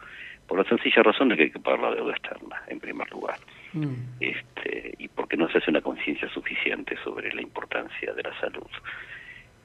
por 0.47 0.59
la 0.59 0.65
sencilla 0.65 1.03
razón 1.03 1.29
de 1.29 1.37
que 1.37 1.43
hay 1.45 1.51
que 1.51 1.59
pagar 1.59 1.81
la 1.81 1.95
deuda 1.95 2.13
externa, 2.13 2.63
en 2.69 2.81
primer 2.81 3.11
lugar. 3.11 3.39
Mm. 3.73 3.95
Este, 4.21 4.95
y 4.99 5.09
porque 5.09 5.37
no 5.37 5.49
se 5.49 5.59
hace 5.59 5.71
una 5.71 5.81
conciencia 5.81 6.29
suficiente 6.29 6.97
sobre 7.03 7.33
la 7.33 7.43
importancia 7.43 8.13
de 8.13 8.23
la 8.23 8.41
salud. 8.41 8.69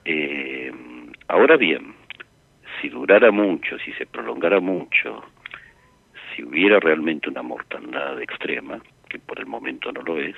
Eh, 0.05 0.71
ahora 1.27 1.57
bien, 1.57 1.93
si 2.81 2.89
durara 2.89 3.31
mucho, 3.31 3.77
si 3.79 3.91
se 3.93 4.05
prolongara 4.05 4.59
mucho, 4.59 5.23
si 6.35 6.43
hubiera 6.43 6.79
realmente 6.79 7.29
una 7.29 7.41
mortandad 7.41 8.21
extrema, 8.21 8.81
que 9.09 9.19
por 9.19 9.39
el 9.39 9.45
momento 9.45 9.91
no 9.91 10.01
lo 10.01 10.19
es, 10.19 10.35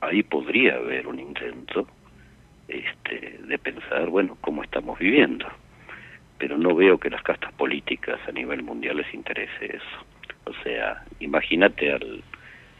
ahí 0.00 0.22
podría 0.22 0.76
haber 0.76 1.06
un 1.06 1.18
intento 1.18 1.86
este, 2.68 3.38
de 3.46 3.58
pensar, 3.58 4.08
bueno, 4.08 4.36
cómo 4.40 4.62
estamos 4.62 4.98
viviendo. 4.98 5.46
Pero 6.38 6.58
no 6.58 6.74
veo 6.74 6.98
que 6.98 7.10
las 7.10 7.22
castas 7.22 7.52
políticas 7.54 8.20
a 8.28 8.32
nivel 8.32 8.62
mundial 8.62 8.98
les 8.98 9.12
interese 9.14 9.76
eso. 9.76 10.04
O 10.44 10.52
sea, 10.62 11.02
imagínate 11.18 11.92
al, 11.92 12.22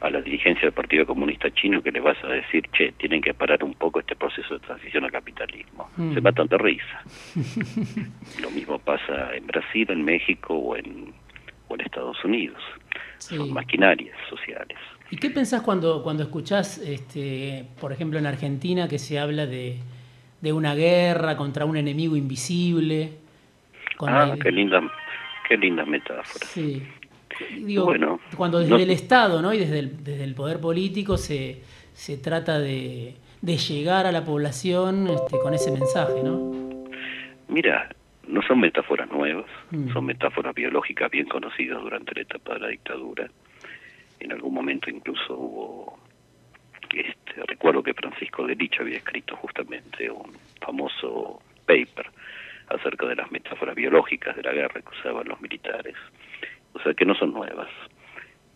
a 0.01 0.11
la 0.11 0.21
dirigencia 0.21 0.63
del 0.63 0.73
Partido 0.73 1.07
Comunista 1.07 1.51
Chino 1.51 1.83
que 1.83 1.91
le 1.91 2.01
vas 2.01 2.23
a 2.23 2.29
decir, 2.29 2.69
che, 2.73 2.93
tienen 2.93 3.23
que 3.23 3.33
parar 3.33 3.65
un 3.65 3.75
poco 3.75 4.01
este 4.01 4.15
proceso 4.15 4.55
de 4.55 4.61
transición 4.61 5.05
al 5.05 5.11
capitalismo. 5.11 5.89
Mm. 5.97 6.15
Se 6.15 6.21
matan 6.21 6.49
de 6.49 6.59
risa. 6.59 7.03
Lo 8.43 8.51
mismo 8.51 8.79
pasa 8.79 9.35
en 9.35 9.47
Brasil, 9.47 9.91
en 9.91 10.05
México 10.05 10.55
o 10.55 10.77
en, 10.77 11.15
o 11.69 11.75
en 11.75 11.81
Estados 11.83 12.25
Unidos. 12.25 12.59
Son 13.19 13.53
maquinarias 13.53 14.17
sociales. 14.29 14.79
¿Y 15.11 15.17
qué 15.17 15.31
pensás 15.31 15.63
cuando, 15.63 16.03
cuando 16.03 16.23
escuchás, 16.23 16.79
este, 16.79 17.65
por 17.81 17.93
ejemplo, 17.93 18.19
en 18.19 18.27
Argentina, 18.27 18.89
que 18.89 18.99
se 18.99 19.19
habla 19.19 19.47
de, 19.47 19.79
de 20.41 20.53
una 20.53 20.75
guerra 20.75 21.37
contra 21.37 21.65
un 21.65 21.77
enemigo 21.77 22.17
invisible? 22.17 23.13
ah, 24.01 24.35
qué 24.43 24.51
linda, 24.51 24.81
qué 25.49 25.57
linda 25.57 25.85
metáfora. 25.85 26.47
Sí. 26.47 26.83
Digo, 27.55 27.93
cuando 28.37 28.61
desde 28.61 28.83
el 28.83 28.91
Estado 28.91 29.43
¿no? 29.43 29.53
y 29.53 29.59
desde 29.59 29.81
el, 29.81 30.03
desde 30.05 30.25
el 30.25 30.35
poder 30.35 30.59
político 30.59 31.19
se, 31.19 31.61
se 31.93 32.17
trata 32.17 32.59
de, 32.59 33.15
de 33.43 33.57
llegar 33.59 34.07
a 34.07 34.13
la 34.13 34.25
población 34.25 35.09
este, 35.09 35.39
con 35.39 35.53
ese 35.53 35.71
mensaje, 35.71 36.23
¿no? 36.23 36.53
Mira, 37.49 37.95
no 38.27 38.43
son 38.43 38.61
metáforas 38.61 39.11
nuevas, 39.11 39.47
mm. 39.71 39.93
son 39.93 40.07
metáforas 40.07 40.55
biológicas 40.55 41.11
bien 41.11 41.27
conocidas 41.27 41.81
durante 41.81 42.15
la 42.15 42.23
etapa 42.23 42.55
de 42.55 42.61
la 42.61 42.69
dictadura. 42.69 43.29
En 44.21 44.33
algún 44.33 44.55
momento 44.55 44.91
incluso 44.91 45.35
hubo, 45.35 45.99
este, 46.93 47.43
recuerdo 47.47 47.83
que 47.83 47.95
Francisco 47.95 48.47
de 48.47 48.57
Licha 48.57 48.83
había 48.83 48.99
escrito 48.99 49.37
justamente 49.37 50.11
un 50.11 50.33
famoso 50.61 51.41
paper 51.67 52.11
acerca 52.69 53.07
de 53.07 53.17
las 53.17 53.31
metáforas 53.31 53.75
biológicas 53.75 54.35
de 54.35 54.43
la 54.43 54.53
guerra 54.53 54.81
que 54.81 54.99
usaban 54.99 55.29
los 55.29 55.41
militares 55.41 55.95
o 56.77 56.83
sea 56.83 56.93
que 56.93 57.07
no 57.07 57.15
son 57.15 57.33
nuevas, 57.33 57.69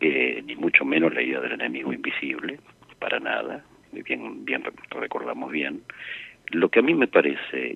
eh, 0.00 0.42
ni 0.44 0.54
mucho 0.56 0.85
menos 0.85 1.14
la 1.14 1.22
idea 1.22 1.40
del 1.40 1.52
enemigo 1.52 1.92
invisible, 1.92 2.61
para 2.98 3.18
nada, 3.18 3.64
bien, 3.92 4.44
bien 4.44 4.62
recordamos 4.90 5.50
bien. 5.50 5.83
Lo 6.50 6.68
que 6.68 6.80
a 6.80 6.82
mí 6.82 6.94
me 6.94 7.06
parece 7.06 7.72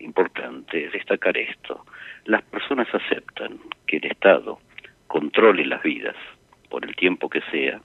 importante 0.00 0.86
es 0.86 0.92
destacar 0.92 1.36
esto. 1.36 1.84
Las 2.24 2.42
personas 2.42 2.88
aceptan 2.92 3.58
que 3.86 3.98
el 3.98 4.06
Estado 4.06 4.58
controle 5.06 5.64
las 5.66 5.82
vidas 5.82 6.16
por 6.68 6.84
el 6.84 6.96
tiempo 6.96 7.28
que 7.28 7.42
sea, 7.50 7.80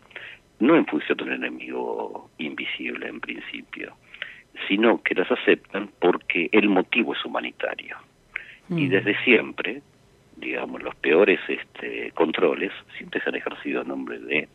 no 0.60 0.76
en 0.76 0.86
función 0.86 1.18
del 1.18 1.34
enemigo 1.34 2.32
invisible 2.38 3.08
en 3.08 3.20
principio, 3.20 3.96
sino 4.68 5.04
que 5.04 5.14
las 5.14 5.32
aceptan 5.32 5.92
porque 6.00 6.50
el 6.52 6.70
motivo 6.70 7.14
es 7.14 7.24
humanitario. 7.26 7.98
Y 8.70 8.88
mm. 8.88 8.90
desde 8.90 9.24
siempre 9.24 9.82
digamos, 10.38 10.82
los 10.84 10.96
peores 10.96 11.40
este, 11.48 12.12
controles 12.12 12.72
siempre 12.98 13.22
se 13.22 13.30
han 13.30 13.36
ejercido 13.36 13.82
a 13.82 13.84
nombre 13.84 14.20
de 14.20 14.48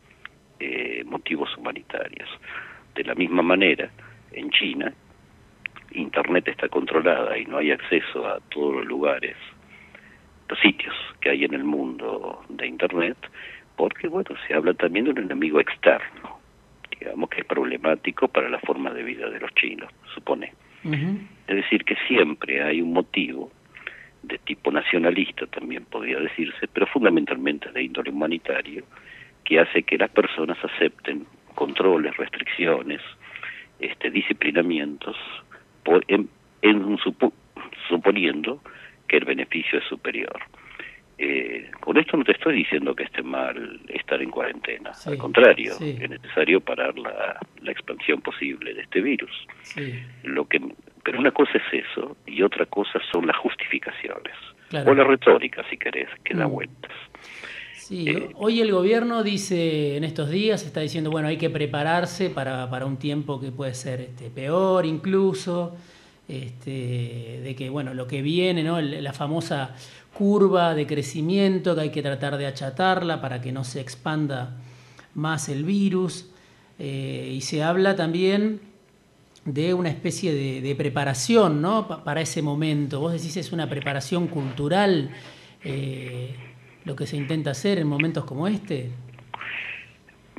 eh, 0.59 1.03
motivos 1.05 1.55
humanitarios. 1.57 2.29
De 2.95 3.03
la 3.03 3.15
misma 3.15 3.41
manera, 3.41 3.89
en 4.31 4.49
China, 4.51 4.93
Internet 5.95 6.47
está 6.47 6.67
controlada 6.69 7.37
y 7.37 7.45
no 7.45 7.57
hay 7.57 7.71
acceso 7.71 8.25
a 8.25 8.39
todos 8.49 8.75
los 8.75 8.85
lugares, 8.85 9.35
los 10.49 10.59
sitios 10.59 10.95
que 11.21 11.29
hay 11.29 11.43
en 11.43 11.53
el 11.53 11.63
mundo 11.63 12.43
de 12.49 12.67
Internet, 12.67 13.17
porque, 13.75 14.07
bueno, 14.07 14.29
se 14.47 14.53
habla 14.53 14.73
también 14.73 15.05
de 15.05 15.11
un 15.11 15.19
enemigo 15.19 15.59
externo, 15.59 16.39
digamos 16.99 17.29
que 17.29 17.41
es 17.41 17.45
problemático 17.45 18.27
para 18.27 18.49
la 18.49 18.59
forma 18.59 18.91
de 18.91 19.03
vida 19.03 19.29
de 19.29 19.39
los 19.39 19.53
chinos, 19.55 19.91
supone. 20.13 20.53
Es 20.83 21.55
decir, 21.55 21.85
que 21.85 21.95
siempre 22.07 22.61
hay 22.61 22.81
un 22.81 22.91
motivo 22.91 23.49
de 24.23 24.37
tipo 24.39 24.71
nacionalista 24.71 25.45
también 25.47 25.85
podría 25.85 26.19
decirse, 26.19 26.67
pero 26.71 26.87
fundamentalmente 26.87 27.71
de 27.71 27.83
índole 27.83 28.09
humanitario, 28.09 28.83
que 29.43 29.59
hace 29.59 29.83
que 29.83 29.97
las 29.97 30.09
personas 30.09 30.57
acepten 30.63 31.25
controles, 31.55 32.15
restricciones, 32.17 33.01
este, 33.79 34.09
disciplinamientos, 34.09 35.17
por, 35.83 36.03
en, 36.07 36.29
suponiendo 37.87 38.61
que 39.07 39.17
el 39.17 39.25
beneficio 39.25 39.79
es 39.79 39.85
superior. 39.85 40.39
Eh, 41.19 41.69
con 41.79 41.97
esto 41.97 42.17
no 42.17 42.23
te 42.23 42.31
estoy 42.31 42.55
diciendo 42.55 42.95
que 42.95 43.03
esté 43.03 43.21
mal 43.21 43.79
estar 43.89 44.19
en 44.21 44.31
cuarentena, 44.31 44.91
al 45.05 45.17
contrario, 45.17 45.73
es 45.79 46.09
necesario 46.09 46.59
parar 46.59 46.97
la, 46.97 47.39
la, 47.61 47.71
expansión 47.71 48.19
posible 48.21 48.73
de 48.73 48.81
este 48.81 48.99
virus. 48.99 49.31
Lo 50.23 50.47
que 50.47 50.59
pero 51.03 51.19
una 51.19 51.31
cosa 51.31 51.51
es 51.57 51.85
eso 51.85 52.17
y 52.25 52.41
otra 52.41 52.65
cosa 52.65 52.99
son 53.11 53.27
las 53.27 53.37
justificaciones. 53.37 54.35
O 54.87 54.93
la 54.95 55.03
retórica, 55.03 55.63
si 55.69 55.77
querés, 55.77 56.09
que 56.23 56.33
da 56.33 56.47
mm. 56.47 56.51
vueltas. 56.51 56.91
Sí, 57.85 58.07
eh, 58.07 58.29
hoy 58.35 58.61
el 58.61 58.71
gobierno 58.71 59.23
dice, 59.23 59.97
en 59.97 60.05
estos 60.05 60.29
días, 60.29 60.63
está 60.63 60.79
diciendo, 60.79 61.11
bueno, 61.11 61.27
hay 61.27 61.35
que 61.35 61.49
prepararse 61.49 62.29
para, 62.29 62.69
para 62.69 62.85
un 62.85 62.95
tiempo 62.95 63.41
que 63.41 63.51
puede 63.51 63.73
ser 63.73 63.99
este, 63.99 64.29
peor 64.29 64.85
incluso, 64.85 65.75
este, 66.29 67.41
de 67.43 67.55
que, 67.57 67.69
bueno, 67.69 67.93
lo 67.93 68.07
que 68.07 68.21
viene, 68.21 68.63
¿no? 68.63 68.79
la 68.79 69.11
famosa 69.11 69.75
curva 70.13 70.73
de 70.75 70.87
crecimiento, 70.87 71.75
que 71.75 71.81
hay 71.81 71.89
que 71.89 72.01
tratar 72.01 72.37
de 72.37 72.45
achatarla 72.45 73.19
para 73.19 73.41
que 73.41 73.51
no 73.51 73.65
se 73.65 73.81
expanda 73.81 74.55
más 75.13 75.49
el 75.49 75.65
virus. 75.65 76.27
Eh, 76.79 77.33
y 77.35 77.41
se 77.41 77.63
habla 77.63 77.97
también 77.97 78.61
de 79.43 79.73
una 79.73 79.89
especie 79.89 80.33
de, 80.33 80.75
preparación 80.75 81.61
¿no? 81.61 81.85
para 82.05 82.21
ese 82.21 82.41
momento. 82.41 83.01
Vos 83.01 83.11
decís 83.11 83.35
es 83.35 83.51
una 83.51 83.67
preparación 83.67 84.27
cultural 84.27 85.09
eh, 85.65 86.33
lo 86.85 86.95
que 86.95 87.05
se 87.05 87.17
intenta 87.17 87.51
hacer 87.51 87.79
en 87.79 87.87
momentos 87.87 88.25
como 88.25 88.47
este. 88.47 88.89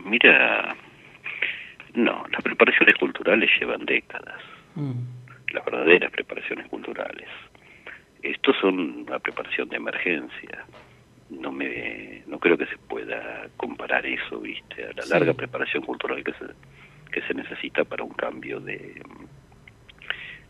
Mira, 0.04 0.76
no, 1.94 2.24
las 2.30 2.42
preparaciones 2.42 2.94
culturales 2.96 3.50
llevan 3.58 3.84
décadas, 3.86 4.40
mm. 4.74 5.52
las 5.52 5.64
verdaderas 5.64 6.10
preparaciones 6.10 6.68
culturales. 6.68 7.28
Estos 8.22 8.56
son 8.60 9.04
una 9.06 9.18
preparación 9.18 9.68
de 9.68 9.76
emergencia. 9.76 10.64
No 11.30 11.52
me, 11.52 12.22
no 12.26 12.38
creo 12.38 12.56
que 12.56 12.66
se 12.66 12.76
pueda 12.76 13.48
comparar 13.56 14.04
eso, 14.06 14.40
viste, 14.40 14.84
a 14.84 14.92
la 14.92 15.06
larga 15.06 15.34
preparación 15.34 15.82
cultural 15.82 16.22
que 16.22 16.32
se 16.32 16.46
que 17.14 17.22
se 17.22 17.34
necesita 17.34 17.84
para 17.84 18.02
un 18.02 18.10
cambio 18.10 18.58
de, 18.58 19.00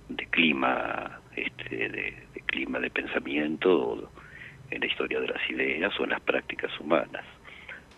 de 0.09 0.27
clima, 0.27 1.21
este, 1.37 1.89
de, 1.91 2.15
clima 2.47 2.79
de 2.79 2.89
pensamiento 2.89 4.11
en 4.75 4.81
la 4.81 4.87
historia 4.87 5.21
de 5.21 5.29
las 5.29 5.51
ideas 5.51 5.99
o 5.99 6.05
en 6.05 6.11
las 6.11 6.21
prácticas 6.21 6.71
humanas. 6.81 7.25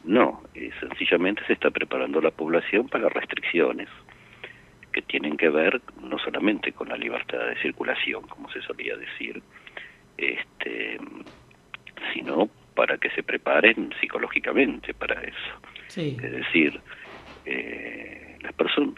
No, 0.04 0.42
eh, 0.54 0.70
sencillamente 0.78 1.42
se 1.46 1.54
está 1.54 1.70
preparando 1.70 2.20
la 2.20 2.30
población 2.30 2.88
para 2.88 3.08
restricciones 3.08 3.88
que 4.92 5.02
tienen 5.02 5.36
que 5.36 5.48
ver 5.48 5.80
no 6.00 6.18
solamente 6.18 6.72
con 6.72 6.88
la 6.88 6.96
libertad 6.96 7.46
de 7.48 7.60
circulación, 7.60 8.26
como 8.28 8.50
se 8.50 8.62
solía 8.62 8.96
decir, 8.96 9.42
este, 10.16 10.98
sino 12.14 12.48
para 12.74 12.98
que 12.98 13.10
se 13.10 13.22
preparen 13.22 13.92
psicológicamente 14.00 14.94
para 14.94 15.20
eso. 15.22 15.60
Es 16.22 16.32
decir, 16.32 16.80
eh, 17.44 18.38
las 18.40 18.52
personas, 18.52 18.94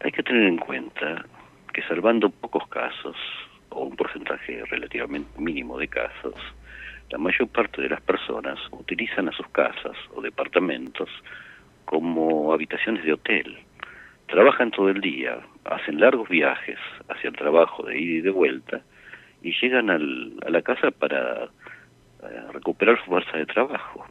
hay 0.00 0.12
que 0.12 0.22
tener 0.22 0.44
en 0.44 0.56
cuenta 0.56 1.24
que 1.72 1.82
salvando 1.82 2.30
pocos 2.30 2.66
casos, 2.68 3.16
o 3.70 3.84
un 3.84 3.96
porcentaje 3.96 4.64
relativamente 4.66 5.40
mínimo 5.40 5.78
de 5.78 5.88
casos, 5.88 6.34
la 7.12 7.18
mayor 7.18 7.46
parte 7.48 7.82
de 7.82 7.90
las 7.90 8.00
personas 8.00 8.58
utilizan 8.70 9.28
a 9.28 9.32
sus 9.32 9.46
casas 9.48 9.96
o 10.14 10.22
departamentos 10.22 11.10
como 11.84 12.54
habitaciones 12.54 13.04
de 13.04 13.12
hotel. 13.12 13.58
Trabajan 14.28 14.70
todo 14.70 14.88
el 14.88 15.02
día, 15.02 15.38
hacen 15.64 16.00
largos 16.00 16.30
viajes 16.30 16.78
hacia 17.10 17.28
el 17.28 17.36
trabajo 17.36 17.82
de 17.82 18.00
ida 18.00 18.14
y 18.14 18.20
de 18.22 18.30
vuelta 18.30 18.80
y 19.42 19.52
llegan 19.60 19.90
al, 19.90 20.32
a 20.46 20.48
la 20.48 20.62
casa 20.62 20.90
para 20.90 21.44
eh, 21.44 22.42
recuperar 22.52 22.98
su 23.00 23.04
fuerza 23.04 23.36
de 23.36 23.44
trabajo. 23.44 24.06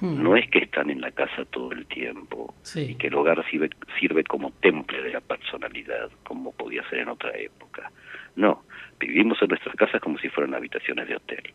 Hmm. 0.00 0.22
No 0.22 0.34
es 0.34 0.48
que 0.48 0.60
están 0.60 0.88
en 0.88 1.02
la 1.02 1.10
casa 1.10 1.44
todo 1.50 1.72
el 1.72 1.84
tiempo 1.86 2.54
y 2.74 2.94
que 2.94 3.08
el 3.08 3.14
hogar 3.16 3.44
sirve, 3.50 3.68
sirve 4.00 4.24
como 4.24 4.50
temple 4.62 5.02
de 5.02 5.12
la 5.12 5.20
personalidad, 5.20 6.10
como 6.24 6.52
podía 6.52 6.88
ser 6.88 7.00
en 7.00 7.08
otra 7.10 7.36
época. 7.36 7.90
No, 8.34 8.62
vivimos 8.98 9.42
en 9.42 9.48
nuestras 9.48 9.76
casas 9.76 10.00
como 10.00 10.16
si 10.18 10.30
fueran 10.30 10.54
habitaciones 10.54 11.06
de 11.06 11.16
hotel. 11.16 11.52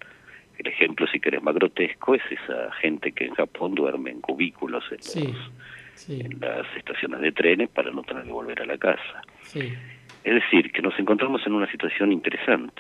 El 0.62 0.68
ejemplo, 0.68 1.08
si 1.08 1.20
querés, 1.20 1.42
más 1.42 1.56
grotesco 1.56 2.14
es 2.14 2.22
esa 2.30 2.72
gente 2.74 3.14
que 3.14 3.26
en 3.26 3.34
Japón 3.34 3.74
duerme 3.74 4.12
en 4.12 4.22
cubículos 4.22 4.84
en, 4.92 6.22
en 6.22 6.40
las 6.40 6.68
estaciones 6.78 7.20
de 7.20 7.32
trenes 7.32 7.68
para 7.70 7.90
no 7.90 8.04
tener 8.04 8.26
que 8.26 8.32
volver 8.32 8.62
a 8.62 8.68
la 8.68 8.78
casa. 8.78 9.24
Es 9.56 10.34
decir, 10.36 10.72
que 10.72 10.84
nos 10.84 10.98
encontramos 11.00 11.42
en 11.48 11.54
una 11.54 11.66
situación 11.72 12.12
interesante 12.12 12.80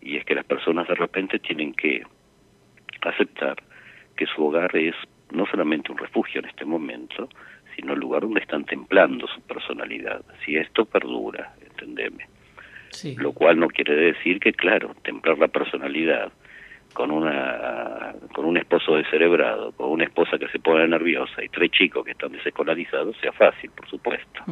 y 0.00 0.16
es 0.16 0.24
que 0.24 0.36
las 0.36 0.44
personas 0.44 0.86
de 0.86 0.94
repente 0.94 1.40
tienen 1.40 1.74
que 1.74 2.04
aceptar 3.00 3.56
que 4.16 4.26
su 4.26 4.44
hogar 4.46 4.76
es 4.76 4.94
no 5.32 5.44
solamente 5.46 5.90
un 5.90 5.98
refugio 5.98 6.38
en 6.38 6.50
este 6.50 6.64
momento, 6.64 7.28
sino 7.74 7.94
el 7.94 7.98
lugar 7.98 8.22
donde 8.22 8.42
están 8.42 8.64
templando 8.64 9.26
su 9.26 9.40
personalidad. 9.40 10.22
Si 10.44 10.54
esto 10.54 10.84
perdura, 10.84 11.52
entendeme. 11.60 12.28
Lo 13.16 13.32
cual 13.32 13.58
no 13.58 13.66
quiere 13.66 13.96
decir 13.96 14.38
que, 14.38 14.52
claro, 14.52 14.94
templar 15.02 15.36
la 15.38 15.48
personalidad 15.48 16.30
con 16.92 17.10
una 17.10 18.14
con 18.32 18.44
un 18.44 18.56
esposo 18.56 18.96
descerebrado, 18.96 19.72
con 19.72 19.90
una 19.90 20.04
esposa 20.04 20.38
que 20.38 20.48
se 20.48 20.58
pone 20.58 20.86
nerviosa 20.88 21.42
y 21.42 21.48
tres 21.48 21.70
chicos 21.70 22.04
que 22.04 22.12
están 22.12 22.32
desescolarizados 22.32 23.16
sea 23.20 23.32
fácil, 23.32 23.70
por 23.70 23.88
supuesto. 23.88 24.42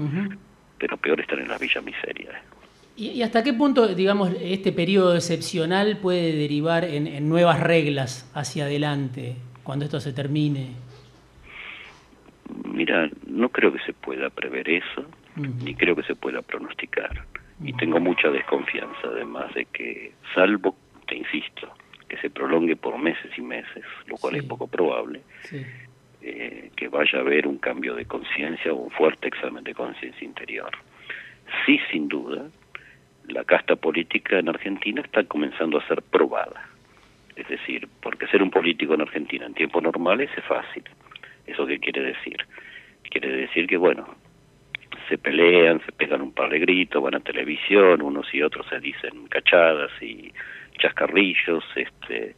Pero 0.79 0.97
peor 0.97 1.21
estar 1.21 1.39
en 1.39 1.49
la 1.49 1.59
villa 1.59 1.81
miseria. 1.81 2.43
¿Y, 2.97 3.23
hasta 3.23 3.43
qué 3.43 3.55
punto, 3.55 3.89
digamos, 3.95 4.31
este 4.43 4.73
periodo 4.73 5.15
excepcional 5.15 5.99
puede 6.03 6.33
derivar 6.33 6.85
en, 6.85 7.29
nuevas 7.29 7.61
reglas 7.61 8.31
hacia 8.35 8.65
adelante, 8.65 9.37
cuando 9.63 9.87
esto 9.87 10.01
se 10.01 10.13
termine? 10.13 10.73
Mira, 12.65 13.09
no 13.27 13.49
creo 13.49 13.73
que 13.73 13.79
se 13.81 13.95
pueda 13.95 14.29
prever 14.29 14.69
eso, 14.69 15.05
ni 15.37 15.75
creo 15.75 15.97
que 15.97 16.03
se 16.03 16.15
pueda 16.15 16.43
pronosticar. 16.43 17.25
Y 17.63 17.73
tengo 17.75 18.01
mucha 18.01 18.29
desconfianza, 18.29 19.01
además 19.05 19.55
de 19.55 19.65
que, 19.67 20.13
salvo, 20.35 20.77
te 21.07 21.17
insisto, 21.17 21.73
que 22.11 22.17
se 22.17 22.29
prolongue 22.29 22.75
por 22.75 22.99
meses 22.99 23.31
y 23.39 23.41
meses, 23.41 23.85
lo 24.07 24.17
cual 24.17 24.35
es 24.35 24.43
poco 24.43 24.67
probable, 24.67 25.21
eh, 26.21 26.71
que 26.75 26.89
vaya 26.89 27.19
a 27.19 27.23
haber 27.23 27.47
un 27.47 27.59
cambio 27.59 27.95
de 27.95 28.05
conciencia 28.05 28.73
o 28.73 28.77
un 28.77 28.91
fuerte 28.91 29.29
examen 29.29 29.63
de 29.63 29.73
conciencia 29.75 30.25
interior. 30.25 30.73
Sí, 31.65 31.79
sin 31.93 32.09
duda, 32.09 32.49
la 33.29 33.45
casta 33.45 33.77
política 33.77 34.41
en 34.41 34.49
Argentina 34.49 35.01
está 35.03 35.23
comenzando 35.23 35.79
a 35.79 35.87
ser 35.87 36.03
probada. 36.03 36.69
Es 37.37 37.47
decir, 37.47 37.89
porque 38.03 38.27
ser 38.27 38.43
un 38.43 38.51
político 38.51 38.95
en 38.95 39.03
Argentina 39.03 39.47
en 39.47 39.55
tiempos 39.55 39.81
normales 39.81 40.31
es 40.37 40.45
fácil. 40.45 40.83
¿Eso 41.47 41.65
qué 41.65 41.79
quiere 41.79 42.03
decir? 42.03 42.45
Quiere 43.09 43.29
decir 43.29 43.69
que, 43.69 43.77
bueno, 43.77 44.17
se 45.09 45.17
pelean, 45.17 45.81
se 45.87 45.93
pegan 45.93 46.23
un 46.23 46.33
par 46.33 46.51
de 46.51 46.59
gritos, 46.59 47.01
van 47.01 47.15
a 47.15 47.21
televisión, 47.21 48.03
unos 48.03 48.35
y 48.35 48.43
otros 48.43 48.67
se 48.69 48.81
dicen 48.81 49.29
cachadas 49.29 49.93
y 50.03 50.33
chascarrillos, 50.81 51.65
este, 51.77 52.35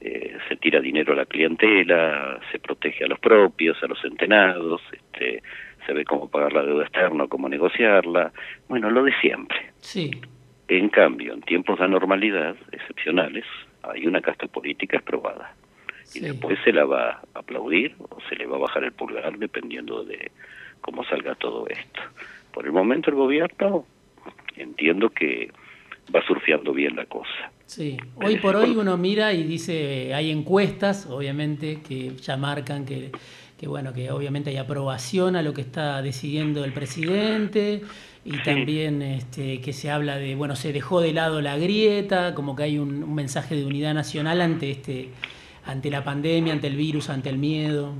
eh, 0.00 0.38
se 0.48 0.56
tira 0.56 0.80
dinero 0.80 1.12
a 1.12 1.16
la 1.16 1.26
clientela, 1.26 2.40
se 2.50 2.58
protege 2.58 3.04
a 3.04 3.08
los 3.08 3.18
propios, 3.18 3.82
a 3.82 3.86
los 3.86 4.00
centenados, 4.00 4.80
este, 4.92 5.42
se 5.86 5.92
ve 5.92 6.04
cómo 6.04 6.28
pagar 6.28 6.52
la 6.52 6.62
deuda 6.62 6.84
externa, 6.84 7.26
cómo 7.26 7.48
negociarla, 7.48 8.32
bueno, 8.68 8.90
lo 8.90 9.02
de 9.02 9.12
siempre. 9.20 9.72
Sí. 9.80 10.10
En 10.68 10.88
cambio, 10.88 11.34
en 11.34 11.42
tiempos 11.42 11.78
de 11.78 11.84
anormalidad 11.84 12.56
excepcionales, 12.72 13.44
hay 13.82 14.06
una 14.06 14.20
casta 14.20 14.46
política 14.46 14.98
aprobada. 14.98 15.54
Y 16.14 16.20
después 16.20 16.58
se 16.64 16.72
la 16.72 16.84
va 16.84 17.10
a 17.10 17.20
aplaudir 17.34 17.94
o 17.98 18.18
se 18.28 18.36
le 18.36 18.46
va 18.46 18.56
a 18.56 18.60
bajar 18.60 18.84
el 18.84 18.92
pulgar 18.92 19.38
dependiendo 19.38 20.02
de 20.04 20.30
cómo 20.80 21.04
salga 21.04 21.34
todo 21.36 21.66
esto. 21.68 22.00
Por 22.52 22.66
el 22.66 22.72
momento 22.72 23.10
el 23.10 23.16
gobierno 23.16 23.84
entiendo 24.56 25.10
que 25.10 25.50
va 26.14 26.22
surfeando 26.26 26.72
bien 26.72 26.96
la 26.96 27.06
cosa. 27.06 27.52
Sí, 27.70 27.98
hoy 28.16 28.38
por 28.38 28.56
hoy 28.56 28.72
uno 28.72 28.96
mira 28.96 29.32
y 29.32 29.44
dice, 29.44 30.12
hay 30.12 30.32
encuestas, 30.32 31.06
obviamente, 31.06 31.78
que 31.86 32.16
ya 32.16 32.36
marcan 32.36 32.84
que, 32.84 33.12
que, 33.56 33.68
bueno, 33.68 33.92
que 33.92 34.10
obviamente 34.10 34.50
hay 34.50 34.56
aprobación 34.56 35.36
a 35.36 35.42
lo 35.42 35.54
que 35.54 35.60
está 35.60 36.02
decidiendo 36.02 36.64
el 36.64 36.72
presidente 36.72 37.82
y 38.24 38.38
también 38.38 39.02
este, 39.02 39.60
que 39.60 39.72
se 39.72 39.88
habla 39.88 40.16
de, 40.16 40.34
bueno, 40.34 40.56
se 40.56 40.72
dejó 40.72 41.00
de 41.00 41.12
lado 41.12 41.40
la 41.40 41.56
grieta, 41.58 42.34
como 42.34 42.56
que 42.56 42.64
hay 42.64 42.78
un, 42.80 43.14
mensaje 43.14 43.54
de 43.54 43.64
unidad 43.64 43.94
nacional 43.94 44.40
ante 44.40 44.72
este, 44.72 45.10
ante 45.64 45.90
la 45.90 46.02
pandemia, 46.02 46.52
ante 46.52 46.66
el 46.66 46.74
virus, 46.74 47.08
ante 47.08 47.28
el 47.28 47.38
miedo. 47.38 47.94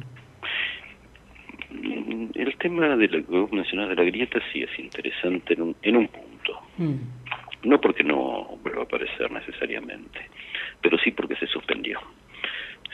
El 2.35 2.56
tema 2.56 2.96
de 2.96 3.06
la 3.06 3.22
nacional 3.52 3.88
de 3.90 3.94
la 3.94 4.02
grieta 4.02 4.40
sí 4.52 4.62
es 4.62 4.78
interesante 4.80 5.54
en 5.54 5.62
un, 5.62 5.76
en 5.80 5.96
un 5.96 6.09
punto. 6.09 6.61
Mm 6.76 7.19
no 7.62 7.80
porque 7.80 8.04
no 8.04 8.58
vuelva 8.62 8.82
a 8.82 8.84
aparecer 8.84 9.30
necesariamente, 9.30 10.20
pero 10.80 10.98
sí 10.98 11.10
porque 11.10 11.36
se 11.36 11.46
suspendió. 11.46 12.00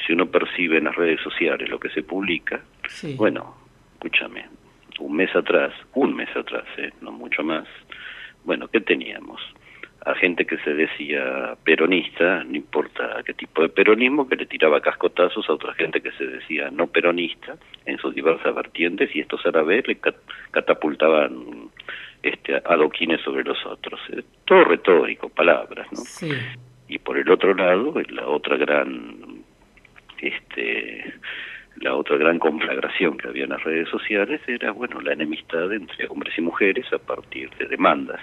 Si 0.07 0.12
uno 0.12 0.26
percibe 0.26 0.79
en 0.79 0.85
las 0.85 0.94
redes 0.94 1.20
sociales 1.20 1.68
lo 1.68 1.81
que 1.81 1.90
se 1.90 2.02
publica, 2.02 2.62
bueno, 3.16 3.57
escúchame, 3.94 4.46
un 5.00 5.16
mes 5.16 5.35
atrás, 5.35 5.72
un 5.94 6.14
mes 6.14 6.29
atrás, 6.37 6.64
¿eh? 6.79 6.92
no 7.00 7.12
mucho 7.12 7.42
más, 7.42 7.66
bueno, 8.44 8.68
¿qué 8.68 8.81
teníamos? 8.81 9.40
A 10.05 10.14
gente 10.14 10.46
que 10.46 10.57
se 10.59 10.72
decía 10.74 11.57
peronista, 11.64 12.44
no 12.44 12.55
importa 12.55 13.22
qué 13.24 13.35
tipo 13.35 13.62
de 13.62 13.68
peronismo, 13.68 14.29
que 14.29 14.37
le 14.37 14.46
tiraba 14.46 14.81
cascotazos 14.81 15.48
a 15.48 15.55
otra 15.55 15.74
gente 15.74 16.00
que 16.00 16.12
se 16.12 16.24
decía 16.24 16.70
no 16.70 16.87
peronista 16.87 17.57
en 17.87 17.98
sus 17.98 18.14
diversas 18.14 18.55
vertientes 18.55 19.14
y 19.14 19.20
estos 19.20 19.44
árabes 19.44 19.88
le 19.88 19.98
catapultaban 20.52 21.70
este, 22.27 22.57
adoquines 22.65 23.21
sobre 23.23 23.45
los 23.45 23.65
otros. 23.67 24.01
Eh, 24.11 24.23
todo 24.45 24.65
retórico, 24.65 25.29
palabras, 25.29 25.87
¿no? 25.93 26.03
Y 26.89 26.99
por 26.99 27.19
el 27.19 27.31
otro 27.31 27.55
lado, 27.55 27.95
la 28.11 28.27
otra 28.27 28.57
gran, 28.57 29.43
este, 30.19 31.15
la 31.77 31.95
otra 31.95 32.17
gran 32.17 32.39
conflagración 32.39 33.19
que 33.19 33.29
había 33.29 33.45
en 33.45 33.51
las 33.51 33.62
redes 33.62 33.89
sociales 33.89 34.41
era, 34.47 34.71
bueno, 34.73 35.01
la 35.01 35.12
enemistad 35.12 35.73
entre 35.73 36.07
hombres 36.09 36.37
y 36.39 36.43
mujeres 36.43 36.87
a 36.93 36.99
partir 36.99 37.51
de 37.59 37.67
demandas 37.67 38.21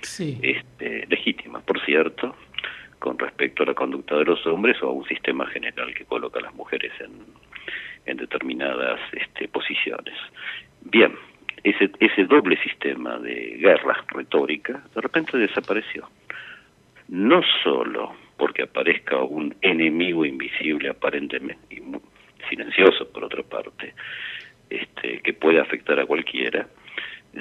este, 0.00 1.06
legítimas, 1.08 1.62
por 1.64 1.80
cierto, 1.84 2.36
con 2.98 3.18
respecto 3.18 3.62
a 3.62 3.66
la 3.66 3.74
conducta 3.74 4.16
de 4.16 4.24
los 4.24 4.46
hombres 4.46 4.82
o 4.82 4.88
a 4.88 4.92
un 4.92 5.06
sistema 5.06 5.46
general 5.46 5.94
que 5.94 6.04
coloca 6.04 6.38
a 6.38 6.42
las 6.42 6.54
mujeres 6.54 6.92
en, 7.00 7.12
en 8.06 8.16
determinadas 8.16 9.00
este, 9.12 9.48
posiciones. 9.48 10.14
Bien, 10.82 11.12
ese, 11.70 11.90
ese 11.98 12.24
doble 12.24 12.56
sistema 12.62 13.18
de 13.18 13.56
guerra 13.58 14.04
retórica 14.08 14.80
de 14.94 15.00
repente 15.00 15.36
desapareció. 15.36 16.08
No 17.08 17.42
solo 17.62 18.14
porque 18.36 18.62
aparezca 18.62 19.18
un 19.22 19.54
enemigo 19.62 20.24
invisible 20.24 20.90
aparentemente, 20.90 21.74
y 21.74 21.82
silencioso 22.48 23.10
por 23.10 23.24
otra 23.24 23.42
parte, 23.42 23.94
este, 24.70 25.20
que 25.20 25.32
puede 25.32 25.60
afectar 25.60 25.98
a 25.98 26.06
cualquiera, 26.06 26.68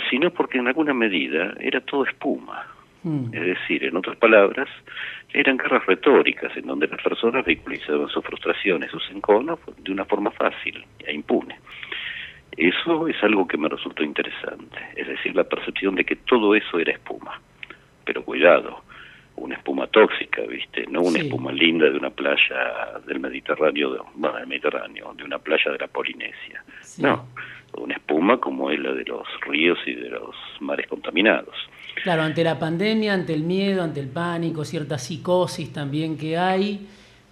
sino 0.10 0.32
porque 0.32 0.58
en 0.58 0.68
alguna 0.68 0.94
medida 0.94 1.54
era 1.60 1.82
todo 1.82 2.06
espuma. 2.06 2.66
Mm. 3.04 3.28
Es 3.32 3.46
decir, 3.46 3.84
en 3.84 3.96
otras 3.96 4.18
palabras, 4.18 4.68
eran 5.34 5.58
guerras 5.58 5.86
retóricas 5.86 6.56
en 6.58 6.66
donde 6.66 6.88
las 6.88 7.02
personas 7.04 7.46
vehiculizaban 7.46 8.08
sus 8.10 8.24
frustraciones, 8.26 8.90
sus 8.90 9.08
enconos 9.12 9.60
de 9.78 9.92
una 9.92 10.06
forma 10.06 10.32
fácil 10.32 10.84
e 11.06 11.14
impune. 11.14 11.60
Eso 12.58 13.08
es 13.08 13.22
algo 13.24 13.48
que 13.48 13.58
me 13.58 13.68
resultó 13.68 14.04
interesante, 14.04 14.78
es 14.96 15.08
decir, 15.08 15.36
la 15.36 15.44
percepción 15.44 15.96
de 15.96 16.06
que 16.06 16.16
todo 16.16 16.56
eso 16.56 16.80
era 16.80 16.94
espuma. 16.94 17.42
Pero 18.06 18.24
cuidado, 18.24 18.84
una 19.36 19.56
espuma 19.56 19.88
tóxica, 19.88 20.42
¿viste? 20.44 20.86
No 20.90 21.02
una 21.02 21.20
espuma 21.20 21.52
linda 21.52 21.90
de 21.90 21.98
una 21.98 22.10
playa 22.10 23.00
del 23.06 23.20
Mediterráneo, 23.20 23.92
de, 23.92 24.00
bueno, 24.16 24.38
del 24.38 24.48
Mediterráneo, 24.48 25.14
de 25.16 25.24
una 25.24 25.40
playa 25.40 25.72
de 25.72 25.80
la 25.80 25.88
Polinesia. 25.88 26.64
No, 27.00 27.28
una 27.78 27.96
espuma 27.96 28.40
como 28.40 28.72
es 28.72 28.80
la 28.80 28.94
de 28.94 29.04
los 29.04 29.28
ríos 29.42 29.78
y 29.86 29.96
de 29.96 30.10
los 30.10 30.36
mares 30.62 30.88
contaminados. 30.88 31.56
Claro, 32.04 32.24
ante 32.24 32.44
la 32.44 32.58
pandemia, 32.58 33.14
ante 33.14 33.34
el 33.34 33.44
miedo, 33.44 33.84
ante 33.84 34.00
el 34.00 34.10
pánico, 34.10 34.64
cierta 34.64 34.98
psicosis 34.98 35.74
también 35.74 36.18
que 36.18 36.38
hay, 36.38 36.88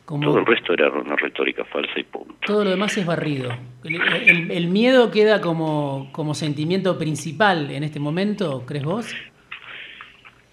todo 0.06 0.40
el 0.40 0.46
resto 0.46 0.74
era 0.74 0.90
una 0.90 1.16
retórica 1.16 1.64
falsa 1.66 1.98
y 1.98 2.04
punto. 2.04 2.36
Todo 2.46 2.64
lo 2.64 2.70
demás 2.72 2.98
es 2.98 3.06
barrido. 3.06 3.52
¿El, 3.84 4.68
miedo 4.68 5.12
queda 5.12 5.40
como, 5.42 6.10
como 6.12 6.34
sentimiento 6.34 6.98
principal 6.98 7.72
en 7.72 7.84
este 7.84 8.00
momento, 8.00 8.66
crees 8.66 8.84
vos? 8.84 9.16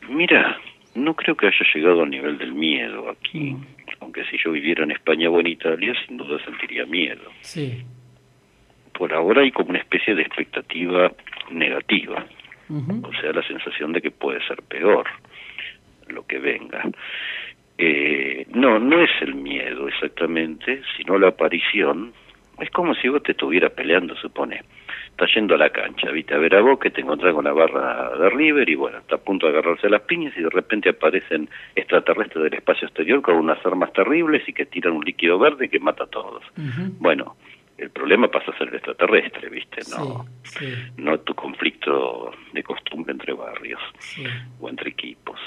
Mira, 0.08 0.56
no 0.94 1.14
creo 1.14 1.36
que 1.36 1.48
haya 1.48 1.66
llegado 1.74 2.02
al 2.02 2.10
nivel 2.10 2.38
del 2.38 2.52
miedo 2.52 3.10
aquí, 3.10 3.52
mm. 3.52 3.66
aunque 4.00 4.24
si 4.26 4.36
yo 4.42 4.52
viviera 4.52 4.84
en 4.84 4.92
España 4.92 5.28
o 5.30 5.40
en 5.40 5.48
Italia, 5.48 5.94
sin 6.06 6.16
duda 6.16 6.42
sentiría 6.44 6.86
miedo. 6.86 7.22
Sí. 7.40 7.84
Por 8.92 9.12
ahora 9.12 9.42
hay 9.42 9.50
como 9.50 9.70
una 9.70 9.78
especie 9.78 10.14
de 10.14 10.22
expectativa 10.22 11.12
negativa, 11.50 12.26
o 12.68 13.12
sea, 13.20 13.32
la 13.32 13.42
sensación 13.42 13.92
de 13.92 14.00
que 14.00 14.12
puede 14.12 14.46
ser 14.46 14.62
peor 14.62 15.04
lo 16.06 16.26
que 16.26 16.38
venga. 16.38 16.82
Eh, 17.82 18.46
no, 18.52 18.78
no 18.78 19.00
es 19.00 19.10
el 19.22 19.34
miedo 19.34 19.88
exactamente, 19.88 20.82
sino 20.98 21.18
la 21.18 21.28
aparición. 21.28 22.12
Es 22.58 22.68
como 22.70 22.94
si 22.94 23.08
vos 23.08 23.22
te 23.22 23.32
estuvieras 23.32 23.72
peleando, 23.72 24.14
supone. 24.16 24.62
Estás 25.08 25.30
yendo 25.34 25.54
a 25.54 25.58
la 25.58 25.70
cancha, 25.70 26.10
viste, 26.10 26.34
a 26.34 26.38
ver 26.38 26.56
a 26.56 26.60
vos 26.60 26.78
que 26.78 26.90
te 26.90 27.00
encontrás 27.00 27.32
con 27.32 27.44
la 27.46 27.54
barra 27.54 28.18
de 28.18 28.28
River 28.28 28.68
y 28.68 28.74
bueno, 28.74 28.98
está 28.98 29.14
a 29.14 29.18
punto 29.18 29.46
de 29.46 29.52
agarrarse 29.52 29.88
las 29.88 30.02
piñas 30.02 30.34
y 30.36 30.42
de 30.42 30.50
repente 30.50 30.90
aparecen 30.90 31.48
extraterrestres 31.74 32.44
del 32.44 32.54
espacio 32.54 32.86
exterior 32.86 33.22
con 33.22 33.36
unas 33.36 33.64
armas 33.64 33.90
terribles 33.94 34.46
y 34.46 34.52
que 34.52 34.66
tiran 34.66 34.92
un 34.92 35.04
líquido 35.04 35.38
verde 35.38 35.70
que 35.70 35.78
mata 35.78 36.04
a 36.04 36.08
todos. 36.08 36.42
Bueno, 36.98 37.36
el 37.78 37.88
problema 37.88 38.28
pasa 38.28 38.50
a 38.50 38.58
ser 38.58 38.68
el 38.68 38.74
extraterrestre, 38.74 39.48
¿viste? 39.48 39.80
No, 39.90 40.26
no 40.98 41.18
tu 41.20 41.34
conflicto 41.34 42.30
de 42.52 42.62
costumbre 42.62 43.12
entre 43.12 43.32
barrios 43.32 43.80
o 44.60 44.68
entre 44.68 44.90
equipos. 44.90 45.40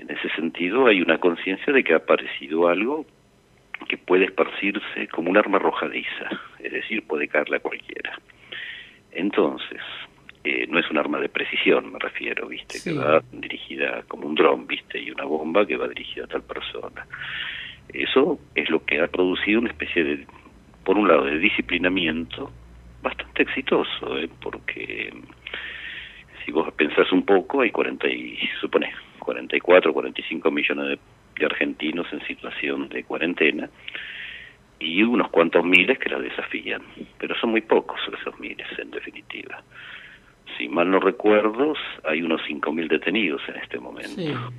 En 0.00 0.10
ese 0.10 0.30
sentido 0.30 0.86
hay 0.86 1.02
una 1.02 1.18
conciencia 1.18 1.72
de 1.72 1.84
que 1.84 1.92
ha 1.92 1.98
aparecido 1.98 2.68
algo 2.68 3.04
que 3.86 3.98
puede 3.98 4.24
esparcirse 4.24 5.08
como 5.08 5.30
un 5.30 5.36
arma 5.36 5.58
arrojadiza, 5.58 6.30
es 6.58 6.72
decir, 6.72 7.02
puede 7.06 7.28
caerle 7.28 7.56
a 7.56 7.60
cualquiera. 7.60 8.18
Entonces, 9.12 9.80
eh, 10.42 10.66
no 10.68 10.78
es 10.78 10.90
un 10.90 10.96
arma 10.96 11.20
de 11.20 11.28
precisión, 11.28 11.92
me 11.92 11.98
refiero, 11.98 12.48
¿viste? 12.48 12.78
Que 12.82 12.96
va 12.96 13.22
dirigida 13.30 14.02
como 14.08 14.26
un 14.26 14.34
dron, 14.34 14.66
¿viste? 14.66 14.98
Y 14.98 15.10
una 15.10 15.24
bomba 15.24 15.66
que 15.66 15.76
va 15.76 15.86
dirigida 15.86 16.24
a 16.24 16.28
tal 16.28 16.42
persona. 16.42 17.06
Eso 17.92 18.38
es 18.54 18.70
lo 18.70 18.82
que 18.84 19.00
ha 19.00 19.08
producido 19.08 19.60
una 19.60 19.68
especie 19.68 20.02
de, 20.02 20.26
por 20.82 20.96
un 20.96 21.08
lado, 21.08 21.24
de 21.24 21.38
disciplinamiento 21.38 22.50
bastante 23.02 23.42
exitoso, 23.42 24.18
¿eh? 24.18 24.30
Porque 24.40 25.12
si 26.44 26.52
vos 26.52 26.72
pensás 26.74 27.10
un 27.12 27.24
poco, 27.24 27.60
hay 27.60 27.70
40 27.70 28.08
y, 28.08 28.38
supone, 28.59 28.59
44, 28.59 28.59
45 28.59 28.59
millones 30.74 30.98
de, 31.38 31.46
argentinos 31.46 32.06
en 32.12 32.20
situación 32.26 32.90
de 32.90 33.02
cuarentena 33.04 33.70
y 34.78 35.02
unos 35.02 35.30
cuantos 35.30 35.64
miles 35.64 35.98
que 35.98 36.10
la 36.10 36.18
desafían, 36.18 36.82
pero 37.18 37.34
son 37.36 37.50
muy 37.50 37.62
pocos 37.62 37.98
esos 38.20 38.38
miles 38.38 38.66
en 38.78 38.90
definitiva. 38.90 39.62
Si 40.58 40.68
mal 40.68 40.90
no 40.90 41.00
recuerdo, 41.00 41.74
hay 42.04 42.20
unos 42.20 42.42
5.000 42.42 42.88
detenidos 42.88 43.40
en 43.48 43.56
este 43.56 43.78
momento. 43.78 44.52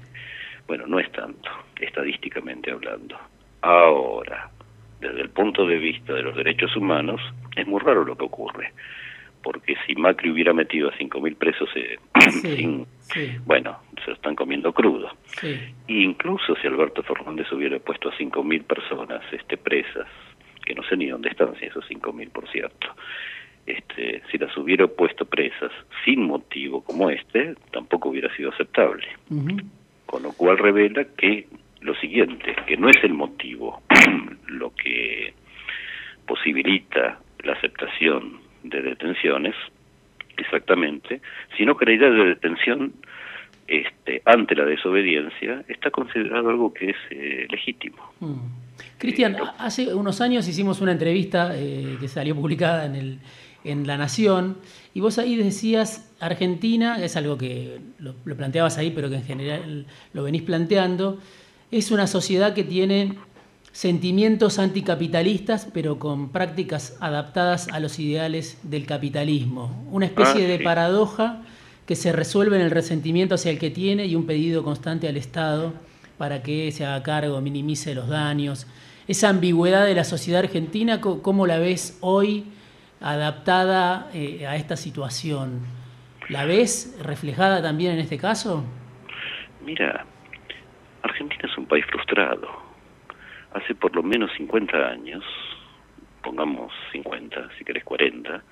Bueno, 0.65 0.88
no 0.88 1.00
es 1.00 1.12
tanto, 1.12 1.52
estadísticamente 1.80 2.71
hablando. 2.71 3.15
Ahora, 3.62 4.50
desde 5.00 5.21
el 5.21 5.30
punto 5.30 5.67
de 5.67 5.78
vista 5.78 6.13
de 6.13 6.24
los 6.24 6.36
derechos 6.36 6.76
humanos, 6.76 7.21
es 7.56 7.67
muy 7.67 7.80
raro 7.80 8.04
lo 8.04 8.15
que 8.15 8.26
ocurre 8.26 8.74
porque 9.43 9.76
si 9.86 9.95
Macri 9.95 10.32
hubiera 10.32 10.54
metido 10.54 10.89
a 10.89 10.93
5.000 10.93 11.36
presos, 11.36 11.69
eh, 11.76 11.97
sin, 12.30 12.86
bueno, 13.45 13.80
se 14.04 14.12
lo 14.12 14.15
están 14.15 14.36
comiendo 14.36 14.74
crudo. 14.74 15.10
incluso 15.88 16.56
si 16.56 16.67
Alberto 16.67 17.04
Fernández 17.04 17.52
hubiera 17.52 17.80
puesto 17.80 18.10
a 18.10 18.13
5.000 18.13 18.63
personas 18.63 19.21
este, 19.32 19.58
presas, 19.58 20.08
que 20.65 20.76
no 20.76 20.84
sé 20.84 20.97
ni 20.97 21.08
dónde 21.08 21.30
están, 21.30 21.56
si 21.60 21.65
esos 21.65 21.88
5.000 21.89 22.30
por 22.30 22.50
cierto, 22.50 22.88
este, 23.65 24.21
si 24.32 24.38
las 24.38 24.56
hubiera 24.58 24.88
puesto 24.88 25.26
presas 25.26 25.71
sin 26.04 26.26
motivo 26.26 26.84
como 26.84 27.10
este, 27.10 27.56
tampoco 27.71 28.10
hubiera 28.10 28.34
sido 28.36 28.52
aceptable. 28.52 29.08
Con 30.06 30.24
lo 30.24 30.34
cual 30.34 30.58
revela 30.58 31.06
que 31.17 31.47
lo 31.82 31.95
siguiente, 31.95 32.56
que 32.67 32.78
no 32.78 32.89
es 32.89 33.04
el 33.04 33.13
motivo 33.13 33.82
lo 34.47 34.74
que 34.76 35.34
posibilita 36.28 37.19
la 37.43 37.54
aceptación 37.54 38.39
de 38.63 38.82
detenciones, 38.82 39.56
exactamente, 40.38 41.22
sino 41.58 41.78
que 41.78 41.86
la 41.86 41.91
idea 41.94 42.10
de 42.10 42.26
detención 42.26 42.94
este, 43.67 44.22
ante 44.26 44.56
la 44.56 44.65
desobediencia 44.65 45.63
está 45.67 45.91
considerado 45.91 46.50
algo 46.50 46.74
que 46.74 46.89
es 46.89 46.98
eh, 47.10 47.48
legítimo. 47.50 47.98
Mm. 48.20 48.36
Cristian, 48.98 49.38
hace 49.58 49.94
unos 49.94 50.20
años 50.22 50.48
hicimos 50.48 50.82
una 50.82 50.91
entrevista 50.91 51.52
eh, 51.56 51.98
que 52.00 52.08
salió 52.08 52.36
publicada 52.36 52.86
en, 52.86 52.96
el, 52.96 53.20
en 53.63 53.88
La 53.88 53.98
Nación 53.98 54.58
y 54.94 55.00
vos 55.00 55.17
ahí 55.20 55.36
decías, 55.36 56.13
Argentina, 56.20 57.02
es 57.02 57.15
algo 57.15 57.38
que 57.38 57.80
lo, 58.00 58.15
lo 58.26 58.36
planteabas 58.36 58.78
ahí, 58.78 58.91
pero 58.91 59.10
que 59.10 59.15
en 59.15 59.24
general 59.24 59.86
lo 60.13 60.24
venís 60.24 60.41
planteando, 60.41 61.20
es 61.72 61.91
una 61.91 62.08
sociedad 62.08 62.54
que 62.54 62.63
tiene 62.63 63.15
sentimientos 63.72 64.60
anticapitalistas, 64.60 65.70
pero 65.74 65.98
con 65.98 66.30
prácticas 66.30 66.98
adaptadas 67.00 67.70
a 67.70 67.80
los 67.80 68.00
ideales 68.00 68.60
del 68.64 68.86
capitalismo. 68.86 69.86
Una 69.92 70.06
especie 70.06 70.46
ah, 70.46 70.48
de 70.48 70.60
paradoja 70.60 71.42
que 71.86 71.96
se 71.96 72.12
resuelve 72.12 72.58
en 72.58 72.64
el 72.64 72.72
resentimiento 72.72 73.36
hacia 73.36 73.52
el 73.52 73.60
que 73.60 73.70
tiene 73.70 74.06
y 74.06 74.16
un 74.16 74.26
pedido 74.26 74.64
constante 74.64 75.08
al 75.08 75.18
Estado 75.18 75.74
para 76.18 76.44
que 76.44 76.72
se 76.72 76.86
haga 76.86 77.02
cargo, 77.02 77.42
minimice 77.42 77.96
los 77.96 78.08
daños. 78.08 78.68
Esa 79.08 79.30
ambigüedad 79.30 79.86
de 79.86 79.96
la 79.96 80.04
sociedad 80.04 80.42
argentina, 80.42 81.02
¿cómo 81.02 81.48
la 81.48 81.58
ves 81.58 81.98
hoy 82.02 82.46
adaptada 83.00 84.10
eh, 84.14 84.46
a 84.48 84.58
esta 84.58 84.78
situación? 84.78 85.62
¿La 86.30 86.46
ves 86.46 86.96
reflejada 87.02 87.62
también 87.62 87.94
en 87.94 88.00
este 88.00 88.18
caso? 88.18 88.64
Mira, 89.66 90.06
Argentina 91.02 91.42
es 91.50 91.58
un 91.58 91.66
país 91.66 91.84
frustrado 91.90 92.71
hace 93.54 93.76
por 93.76 93.96
lo 93.96 94.04
menos 94.04 94.32
50 94.38 94.78
años, 94.78 95.24
pongamos 96.22 96.72
50, 96.92 97.50
si 97.58 97.66
querés 97.66 97.84
40, 97.84 98.44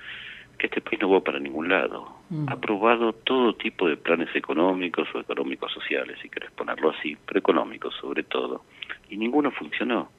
que 0.57 0.67
este 0.67 0.81
país 0.81 0.99
no 1.01 1.09
va 1.09 1.21
para 1.21 1.39
ningún 1.39 1.69
lado. 1.69 2.07
Mm. 2.29 2.49
Ha 2.49 2.53
aprobado 2.53 3.13
todo 3.13 3.55
tipo 3.55 3.87
de 3.87 3.97
planes 3.97 4.29
económicos 4.35 5.07
o 5.15 5.19
económicos 5.19 5.71
sociales, 5.71 6.17
si 6.21 6.29
querés 6.29 6.51
ponerlo 6.51 6.91
así, 6.91 7.17
pero 7.25 7.39
económicos 7.39 7.95
sobre 7.95 8.23
todo, 8.23 8.65
y 9.09 9.17
ninguno 9.17 9.51
funcionó. 9.51 10.11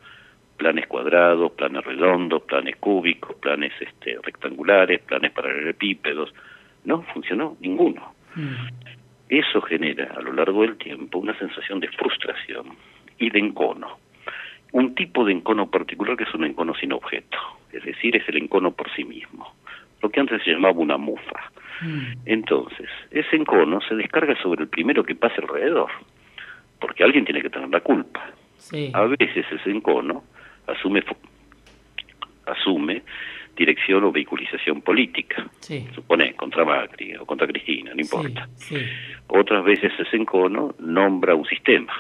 Planes 0.57 0.87
cuadrados, 0.89 1.53
planes 1.53 1.85
redondos, 1.85 2.43
planes 2.43 2.77
cúbicos, 2.77 3.35
planes 3.37 3.73
este, 3.81 4.19
rectangulares, 4.23 5.01
planes 5.03 5.33
paralelepípedos, 5.33 6.35
no 6.85 7.03
funcionó 7.03 7.57
ninguno. 7.61 8.15
Mm. 8.35 8.69
Eso 9.29 9.63
genera 9.63 10.13
a 10.17 10.21
lo 10.21 10.33
largo 10.33 10.63
del 10.63 10.77
tiempo 10.77 11.19
una 11.19 11.39
sensación 11.39 11.81
de 11.81 11.89
frustración 11.89 12.77
y 13.19 13.31
de 13.31 13.39
encono 13.39 13.99
un 14.73 14.95
tipo 14.95 15.25
de 15.25 15.33
encono 15.33 15.71
particular 15.71 16.17
que 16.17 16.25
es 16.25 16.35
un 16.35 16.45
encono 16.45 16.75
sin 16.75 16.93
objeto, 16.93 17.39
es 17.73 17.85
decir, 17.85 18.17
es 18.17 18.29
el 18.29 18.37
encono 18.37 18.73
por 18.73 18.91
sí 18.95 19.05
mismo, 19.05 19.55
lo 20.03 20.11
que 20.11 20.21
antes 20.21 20.43
se 20.43 20.53
llamaba 20.53 20.79
una 20.79 20.97
mufa. 20.97 21.51
Mm. 21.81 22.13
Entonces, 22.27 22.89
ese 23.11 23.37
encono 23.37 23.81
se 23.81 23.95
descarga 23.95 24.41
sobre 24.43 24.63
el 24.63 24.69
primero 24.69 25.03
que 25.03 25.15
pase 25.15 25.41
alrededor, 25.41 25.91
porque 26.81 27.05
alguien 27.05 27.25
tiene 27.25 27.43
que 27.43 27.51
tener 27.51 27.69
la 27.69 27.81
culpa. 27.81 28.31
A 28.93 29.03
veces 29.07 29.47
ese 29.51 29.71
encono 29.71 30.23
asume 30.67 31.03
asume 32.47 33.03
dirección 33.57 34.05
o 34.05 34.13
vehiculización 34.13 34.81
política, 34.81 35.47
supone 35.95 36.35
contra 36.35 36.65
Macri 36.65 37.17
o 37.17 37.27
contra 37.27 37.47
Cristina, 37.47 37.93
no 37.95 38.01
importa. 38.01 38.49
Otras 39.29 39.65
veces 39.65 39.93
ese 39.99 40.17
encono 40.17 40.75
nombra 40.79 41.35
un 41.35 41.45
sistema, 41.45 41.93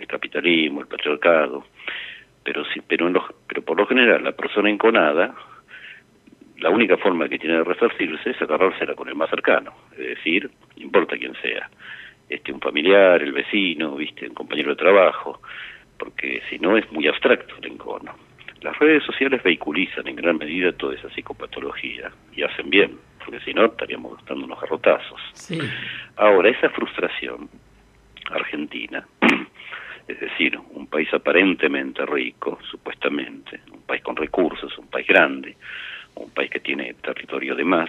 el 0.00 0.06
capitalismo, 0.06 0.80
el 0.80 0.86
patriarcado, 0.86 1.66
pero 2.42 2.64
sí, 2.72 2.80
pero, 2.86 3.06
en 3.06 3.16
pero 3.46 3.62
por 3.62 3.76
lo 3.76 3.86
general 3.86 4.24
la 4.24 4.32
persona 4.32 4.70
enconada, 4.70 5.34
la 6.58 6.70
única 6.70 6.96
forma 6.96 7.28
que 7.28 7.38
tiene 7.38 7.56
de 7.56 7.64
resarcirse 7.64 8.30
es 8.30 8.42
agarrársela 8.42 8.94
con 8.94 9.08
el 9.08 9.14
más 9.14 9.30
cercano, 9.30 9.72
es 9.92 9.98
decir, 9.98 10.50
no 10.76 10.82
importa 10.82 11.16
quién 11.16 11.34
sea, 11.40 11.68
este 12.28 12.52
un 12.52 12.60
familiar, 12.60 13.22
el 13.22 13.32
vecino, 13.32 13.96
viste, 13.96 14.28
un 14.28 14.34
compañero 14.34 14.70
de 14.70 14.76
trabajo, 14.76 15.40
porque 15.98 16.42
si 16.48 16.58
no 16.58 16.76
es 16.76 16.90
muy 16.92 17.06
abstracto 17.08 17.54
el 17.60 17.72
encono. 17.72 18.14
Las 18.62 18.78
redes 18.78 19.02
sociales 19.04 19.42
vehiculizan 19.42 20.06
en 20.06 20.16
gran 20.16 20.36
medida 20.36 20.72
toda 20.72 20.94
esa 20.94 21.08
psicopatología 21.10 22.10
y 22.34 22.42
hacen 22.42 22.68
bien, 22.68 22.98
porque 23.18 23.40
si 23.40 23.54
no 23.54 23.64
estaríamos 23.66 24.22
dando 24.26 24.44
unos 24.44 24.60
garrotazos. 24.60 25.20
Ahora, 26.16 26.50
esa 26.50 26.68
frustración 26.68 27.48
argentina 28.30 29.06
es 30.10 30.20
decir, 30.20 30.58
un 30.72 30.86
país 30.86 31.12
aparentemente 31.14 32.04
rico, 32.04 32.58
supuestamente, 32.68 33.60
un 33.72 33.82
país 33.82 34.02
con 34.02 34.16
recursos, 34.16 34.76
un 34.78 34.88
país 34.88 35.06
grande, 35.06 35.56
un 36.16 36.30
país 36.30 36.50
que 36.50 36.60
tiene 36.60 36.94
territorio 36.94 37.54
de 37.54 37.64
más 37.64 37.88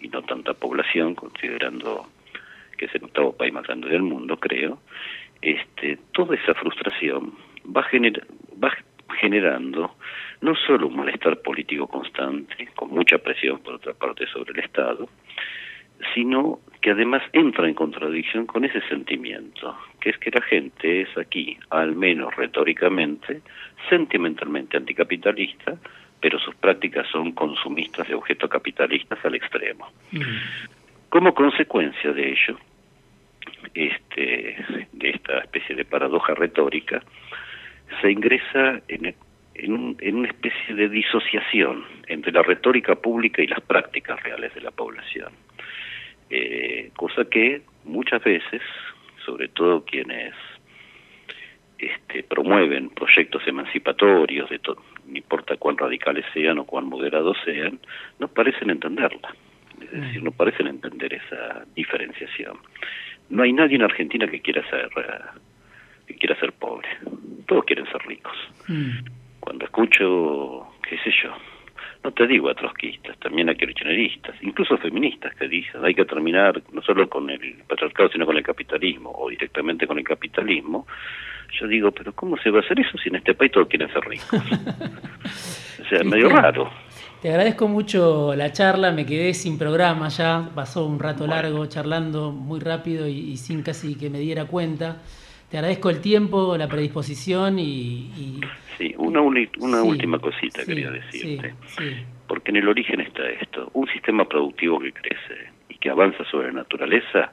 y 0.00 0.08
no 0.08 0.22
tanta 0.22 0.54
población, 0.54 1.14
considerando 1.14 2.06
que 2.76 2.84
es 2.84 2.94
el 2.94 3.04
octavo 3.04 3.36
país 3.36 3.52
más 3.52 3.66
grande 3.66 3.88
del 3.88 4.02
mundo, 4.02 4.36
creo, 4.38 4.80
este, 5.42 5.98
toda 6.12 6.36
esa 6.36 6.54
frustración 6.54 7.32
va, 7.64 7.86
va 8.62 8.72
generando 9.18 9.96
no 10.42 10.54
solo 10.54 10.86
un 10.86 10.96
malestar 10.96 11.40
político 11.40 11.86
constante, 11.88 12.68
con 12.76 12.90
mucha 12.90 13.18
presión 13.18 13.58
por 13.60 13.74
otra 13.74 13.94
parte 13.94 14.26
sobre 14.26 14.52
el 14.52 14.60
Estado, 14.60 15.08
sino 16.14 16.60
que 16.80 16.90
además 16.90 17.22
entra 17.32 17.66
en 17.66 17.74
contradicción 17.74 18.46
con 18.46 18.64
ese 18.64 18.80
sentimiento, 18.88 19.76
que 20.00 20.10
es 20.10 20.18
que 20.18 20.30
la 20.30 20.42
gente 20.42 21.02
es 21.02 21.18
aquí, 21.18 21.56
al 21.70 21.96
menos 21.96 22.34
retóricamente, 22.36 23.42
sentimentalmente 23.88 24.76
anticapitalista, 24.76 25.76
pero 26.20 26.38
sus 26.38 26.54
prácticas 26.54 27.06
son 27.08 27.32
consumistas 27.32 28.08
de 28.08 28.14
objetos 28.14 28.50
capitalistas 28.50 29.18
al 29.24 29.34
extremo. 29.34 29.88
Mm. 30.12 30.20
Como 31.08 31.34
consecuencia 31.34 32.12
de 32.12 32.30
ello, 32.30 32.58
este, 33.74 34.56
de 34.92 35.10
esta 35.10 35.38
especie 35.38 35.74
de 35.76 35.84
paradoja 35.84 36.34
retórica, 36.34 37.02
se 38.00 38.10
ingresa 38.10 38.80
en, 38.88 39.14
en, 39.54 40.16
una 40.16 40.28
especie 40.28 40.74
de 40.74 40.88
disociación 40.88 41.84
entre 42.06 42.32
la 42.32 42.42
retórica 42.42 42.94
pública 42.96 43.42
y 43.42 43.46
las 43.46 43.60
prácticas 43.60 44.22
reales 44.22 44.54
de 44.54 44.60
la 44.60 44.70
población. 44.70 45.32
Eh, 46.30 46.90
cosa 46.96 47.24
que 47.24 47.62
muchas 47.84 48.22
veces, 48.24 48.62
sobre 49.24 49.48
todo 49.48 49.84
quienes 49.84 50.34
este, 51.78 52.22
promueven 52.22 52.90
proyectos 52.90 53.46
emancipatorios, 53.46 54.50
de 54.50 54.60
no 54.66 55.16
importa 55.16 55.56
cuán 55.56 55.76
radicales 55.76 56.24
sean 56.32 56.58
o 56.58 56.64
cuán 56.64 56.86
moderados 56.86 57.36
sean, 57.44 57.78
no 58.18 58.28
parecen 58.28 58.70
entenderla. 58.70 59.34
Es 59.80 59.92
decir, 59.92 60.22
no 60.22 60.30
parecen 60.30 60.68
entender 60.68 61.12
esa 61.12 61.64
diferenciación. 61.74 62.56
No 63.28 63.42
hay 63.42 63.52
nadie 63.52 63.76
en 63.76 63.82
Argentina 63.82 64.26
que 64.26 64.40
quiera 64.40 64.68
ser 64.70 64.88
que 66.06 66.14
quiera 66.14 66.38
ser 66.40 66.52
pobre. 66.52 66.88
Todos 67.46 67.64
quieren 67.64 67.86
ser 67.86 68.00
ricos. 68.06 68.36
Mm. 68.68 68.90
Cuando 69.40 69.64
escucho, 69.64 70.66
qué 70.88 70.96
sé 70.98 71.10
yo, 71.22 71.36
no 72.06 72.12
te 72.12 72.24
digo 72.28 72.48
a 72.48 72.54
trotskistas, 72.54 73.18
también 73.18 73.50
a 73.50 73.54
kirchneristas, 73.56 74.36
incluso 74.40 74.78
feministas 74.78 75.34
que 75.34 75.48
dicen 75.48 75.84
hay 75.84 75.92
que 75.92 76.04
terminar 76.04 76.62
no 76.72 76.80
solo 76.80 77.08
con 77.08 77.28
el 77.28 77.64
patriarcado, 77.66 78.08
sino 78.10 78.24
con 78.24 78.36
el 78.36 78.44
capitalismo, 78.44 79.10
o 79.10 79.28
directamente 79.28 79.88
con 79.88 79.98
el 79.98 80.04
capitalismo, 80.04 80.86
yo 81.58 81.66
digo, 81.66 81.90
pero 81.90 82.12
¿cómo 82.12 82.36
se 82.36 82.50
va 82.50 82.60
a 82.60 82.62
hacer 82.62 82.78
eso 82.78 82.96
si 82.98 83.08
en 83.08 83.16
este 83.16 83.34
país 83.34 83.50
todos 83.50 83.66
quieren 83.66 83.92
ser 83.92 84.04
ricos? 84.04 84.40
o 85.82 85.88
sea, 85.88 85.98
es 85.98 86.04
medio 86.04 86.28
raro. 86.28 86.70
Te 87.20 87.30
agradezco 87.30 87.66
mucho 87.66 88.36
la 88.36 88.52
charla, 88.52 88.92
me 88.92 89.04
quedé 89.04 89.34
sin 89.34 89.58
programa 89.58 90.06
ya, 90.06 90.48
pasó 90.54 90.86
un 90.86 91.00
rato 91.00 91.26
largo 91.26 91.66
charlando 91.66 92.30
muy 92.30 92.60
rápido 92.60 93.08
y, 93.08 93.36
sin 93.36 93.64
casi 93.64 93.96
que 93.96 94.10
me 94.10 94.20
diera 94.20 94.44
cuenta. 94.44 94.98
Te 95.50 95.58
agradezco 95.58 95.90
el 95.90 96.00
tiempo, 96.00 96.56
la 96.56 96.66
predisposición 96.66 97.58
y... 97.58 98.40
sí, 98.76 98.94
una, 98.98 99.20
una 99.20 99.82
última 99.82 100.18
cosita 100.18 100.64
quería 100.64 100.90
decirte. 100.90 101.54
Porque 102.26 102.50
en 102.50 102.56
el 102.56 102.68
origen 102.68 103.00
está 103.00 103.28
esto, 103.28 103.70
un 103.74 103.86
sistema 103.88 104.24
productivo 104.24 104.80
que 104.80 104.92
crece 104.92 105.50
y 105.68 105.76
que 105.78 105.90
avanza 105.90 106.24
sobre 106.30 106.48
la 106.48 106.54
naturaleza, 106.54 107.32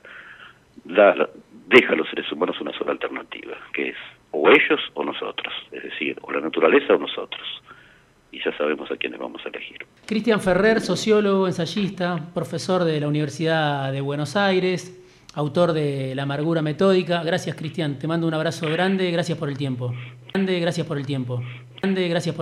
da, 0.86 1.28
deja 1.68 1.94
a 1.94 1.96
los 1.96 2.08
seres 2.10 2.32
humanos 2.32 2.60
una 2.62 2.72
sola 2.78 2.92
alternativa, 2.92 3.58
que 3.74 3.90
es 3.90 3.98
o 4.30 4.50
ellos 4.50 4.80
o 4.94 5.04
nosotros, 5.04 5.54
es 5.72 5.84
decir, 5.84 6.18
o 6.22 6.32
la 6.32 6.42
naturaleza 6.42 6.94
o 6.94 7.00
nosotros. 7.00 7.42
Y 8.32 8.44
ya 8.44 8.56
sabemos 8.58 8.90
a 8.92 8.98
quiénes 8.98 9.20
vamos 9.20 9.44
a 9.46 9.50
elegir. 9.50 9.86
Cristian 10.08 10.42
Ferrer, 10.42 10.82
sociólogo, 10.82 11.48
ensayista, 11.48 12.32
profesor 12.34 12.84
de 12.84 13.00
la 13.00 13.08
Universidad 13.08 13.92
de 13.92 14.02
Buenos 14.02 14.36
Aires, 14.36 15.03
autor 15.34 15.74
de 15.74 16.16
La 16.16 16.24
amargura 16.24 16.62
metódica. 16.62 17.24
Gracias, 17.24 17.56
Cristian. 17.56 18.00
Te 18.00 18.08
mando 18.08 18.28
un 18.28 18.34
abrazo 18.34 18.70
grande. 18.70 19.12
Gracias 19.12 19.38
por 19.38 19.50
el 19.50 19.58
tiempo. 19.58 19.94
Grande, 20.34 20.60
gracias 20.60 20.88
por 20.88 20.98
el 20.98 21.06
tiempo. 21.06 21.42
Grande, 21.82 22.08
gracias 22.08 22.36
por 22.36 22.42